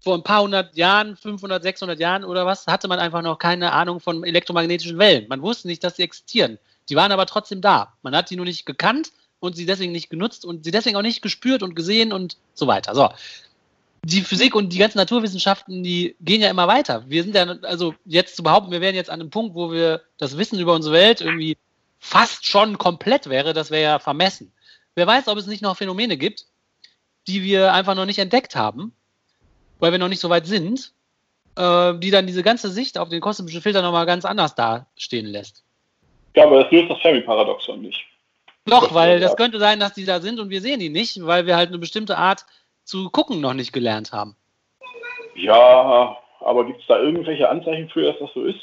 vor 0.00 0.14
ein 0.14 0.24
paar 0.24 0.42
hundert 0.42 0.74
Jahren, 0.76 1.16
500, 1.16 1.62
600 1.62 2.00
Jahren 2.00 2.24
oder 2.24 2.46
was, 2.46 2.66
hatte 2.66 2.88
man 2.88 2.98
einfach 2.98 3.20
noch 3.20 3.38
keine 3.38 3.72
Ahnung 3.72 4.00
von 4.00 4.24
elektromagnetischen 4.24 4.98
Wellen. 4.98 5.28
Man 5.28 5.42
wusste 5.42 5.68
nicht, 5.68 5.84
dass 5.84 5.96
sie 5.96 6.02
existieren. 6.02 6.58
Die 6.88 6.96
waren 6.96 7.12
aber 7.12 7.26
trotzdem 7.26 7.60
da. 7.60 7.92
Man 8.02 8.16
hat 8.16 8.30
die 8.30 8.36
nur 8.36 8.46
nicht 8.46 8.64
gekannt 8.64 9.12
und 9.40 9.56
sie 9.56 9.66
deswegen 9.66 9.92
nicht 9.92 10.08
genutzt 10.08 10.44
und 10.44 10.64
sie 10.64 10.70
deswegen 10.70 10.96
auch 10.96 11.02
nicht 11.02 11.20
gespürt 11.20 11.62
und 11.62 11.76
gesehen 11.76 12.12
und 12.12 12.38
so 12.54 12.66
weiter. 12.66 12.94
So 12.94 13.10
die 14.04 14.22
Physik 14.22 14.54
und 14.54 14.72
die 14.72 14.78
ganzen 14.78 14.98
Naturwissenschaften, 14.98 15.82
die 15.82 16.16
gehen 16.20 16.40
ja 16.40 16.50
immer 16.50 16.66
weiter. 16.66 17.04
Wir 17.06 17.22
sind 17.22 17.34
ja, 17.34 17.44
also 17.62 17.94
jetzt 18.04 18.36
zu 18.36 18.42
behaupten, 18.42 18.72
wir 18.72 18.80
wären 18.80 18.96
jetzt 18.96 19.10
an 19.10 19.20
einem 19.20 19.30
Punkt, 19.30 19.54
wo 19.54 19.70
wir 19.70 20.02
das 20.18 20.36
Wissen 20.36 20.58
über 20.58 20.74
unsere 20.74 20.94
Welt 20.94 21.20
irgendwie 21.20 21.56
fast 22.00 22.44
schon 22.46 22.78
komplett 22.78 23.28
wäre, 23.28 23.52
das 23.52 23.70
wäre 23.70 23.82
ja 23.82 23.98
vermessen. 24.00 24.52
Wer 24.96 25.06
weiß, 25.06 25.28
ob 25.28 25.38
es 25.38 25.46
nicht 25.46 25.62
noch 25.62 25.76
Phänomene 25.76 26.16
gibt, 26.16 26.46
die 27.28 27.44
wir 27.44 27.72
einfach 27.72 27.94
noch 27.94 28.06
nicht 28.06 28.18
entdeckt 28.18 28.56
haben, 28.56 28.92
weil 29.78 29.92
wir 29.92 30.00
noch 30.00 30.08
nicht 30.08 30.20
so 30.20 30.28
weit 30.28 30.46
sind, 30.46 30.92
äh, 31.56 31.94
die 31.94 32.10
dann 32.10 32.26
diese 32.26 32.42
ganze 32.42 32.70
Sicht 32.70 32.98
auf 32.98 33.08
den 33.08 33.20
kosmischen 33.20 33.62
Filter 33.62 33.82
nochmal 33.82 34.06
ganz 34.06 34.24
anders 34.24 34.56
dastehen 34.56 35.26
lässt. 35.26 35.62
Ja, 36.34 36.44
aber 36.44 36.64
das 36.64 36.72
löst 36.72 36.90
das 36.90 37.00
Fermi-Paradoxon 37.00 37.82
nicht. 37.82 38.04
Doch, 38.64 38.94
weil 38.94 39.20
das 39.20 39.36
könnte 39.36 39.58
sein, 39.58 39.80
dass 39.80 39.94
die 39.94 40.04
da 40.04 40.20
sind 40.20 40.40
und 40.40 40.50
wir 40.50 40.60
sehen 40.60 40.80
die 40.80 40.88
nicht, 40.88 41.24
weil 41.24 41.46
wir 41.46 41.56
halt 41.56 41.68
eine 41.68 41.78
bestimmte 41.78 42.16
Art 42.16 42.46
zu 42.84 43.10
gucken 43.10 43.40
noch 43.40 43.54
nicht 43.54 43.72
gelernt 43.72 44.12
haben. 44.12 44.36
Ja, 45.34 46.16
aber 46.40 46.66
gibt 46.66 46.80
es 46.80 46.86
da 46.86 46.98
irgendwelche 46.98 47.48
Anzeichen 47.48 47.88
für, 47.88 48.02
dass 48.02 48.18
das 48.18 48.30
so 48.34 48.44
ist? 48.44 48.60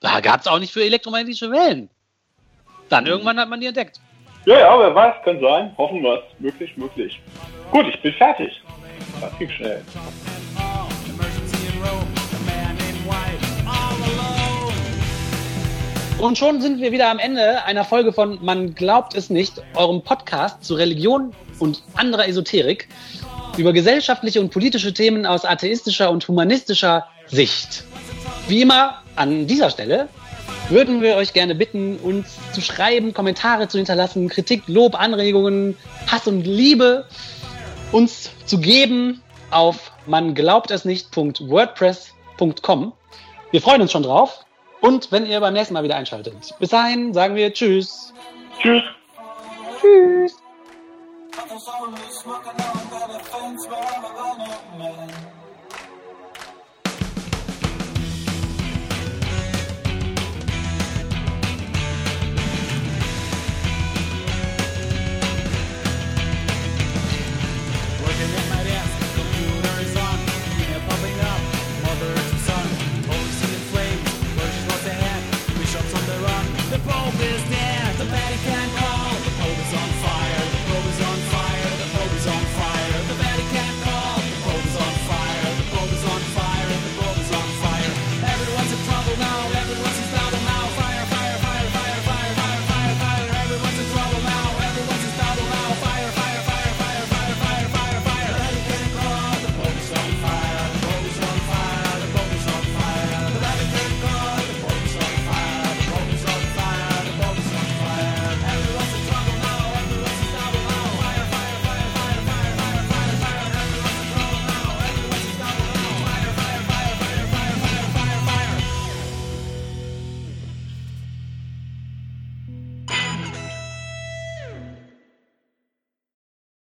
Da 0.00 0.20
gab 0.20 0.40
es 0.40 0.46
auch 0.46 0.58
nicht 0.58 0.72
für 0.72 0.82
elektromagnetische 0.82 1.50
Wellen. 1.50 1.90
Dann 2.88 3.06
irgendwann 3.06 3.38
hat 3.38 3.48
man 3.48 3.60
die 3.60 3.66
entdeckt. 3.66 4.00
Ja, 4.46 4.58
ja, 4.58 4.78
wer 4.78 4.94
weiß, 4.94 5.22
kann 5.24 5.40
sein. 5.40 5.76
Hoffen 5.76 6.02
wir 6.02 6.14
es. 6.14 6.40
Möglich, 6.40 6.76
möglich. 6.76 7.20
Gut, 7.70 7.86
ich 7.86 8.00
bin 8.00 8.12
fertig. 8.14 8.50
Das 9.20 9.38
ging 9.38 9.50
schnell. 9.50 9.84
Und 16.18 16.36
schon 16.36 16.60
sind 16.60 16.80
wir 16.80 16.92
wieder 16.92 17.10
am 17.10 17.18
Ende 17.18 17.64
einer 17.64 17.84
Folge 17.84 18.12
von 18.12 18.38
Man 18.44 18.74
glaubt 18.74 19.14
es 19.14 19.30
nicht, 19.30 19.62
eurem 19.74 20.02
Podcast 20.02 20.62
zu 20.64 20.74
Religion 20.74 21.32
und 21.60 21.82
anderer 21.96 22.28
Esoterik 22.28 22.88
über 23.56 23.72
gesellschaftliche 23.72 24.40
und 24.40 24.50
politische 24.50 24.94
Themen 24.94 25.26
aus 25.26 25.44
atheistischer 25.44 26.10
und 26.10 26.26
humanistischer 26.28 27.06
Sicht. 27.26 27.84
Wie 28.48 28.62
immer 28.62 29.02
an 29.16 29.46
dieser 29.46 29.70
Stelle 29.70 30.08
würden 30.68 31.02
wir 31.02 31.16
euch 31.16 31.32
gerne 31.32 31.54
bitten, 31.54 31.96
uns 31.96 32.38
zu 32.52 32.60
schreiben, 32.60 33.12
Kommentare 33.12 33.68
zu 33.68 33.78
hinterlassen, 33.78 34.28
Kritik, 34.28 34.62
Lob, 34.66 34.98
Anregungen, 34.98 35.76
Hass 36.06 36.26
und 36.26 36.46
Liebe 36.46 37.06
uns 37.92 38.30
zu 38.46 38.60
geben 38.60 39.20
auf 39.50 39.92
man 40.06 40.34
glaubt 40.34 40.70
es 40.70 40.84
nicht.wordpress.com. 40.84 42.92
Wir 43.50 43.60
freuen 43.60 43.82
uns 43.82 43.90
schon 43.92 44.04
drauf 44.04 44.46
und 44.80 45.12
wenn 45.12 45.26
ihr 45.26 45.40
beim 45.40 45.54
nächsten 45.54 45.74
Mal 45.74 45.82
wieder 45.82 45.96
einschaltet. 45.96 46.54
Bis 46.58 46.70
dahin 46.70 47.12
sagen 47.12 47.34
wir 47.34 47.52
Tschüss. 47.52 48.14
Tschüss. 48.60 48.82
Tschüss. 49.80 50.36
Storm 53.58 53.82
of 53.82 54.04
an 54.04 54.16
old 54.16 54.78
man. 54.78 55.39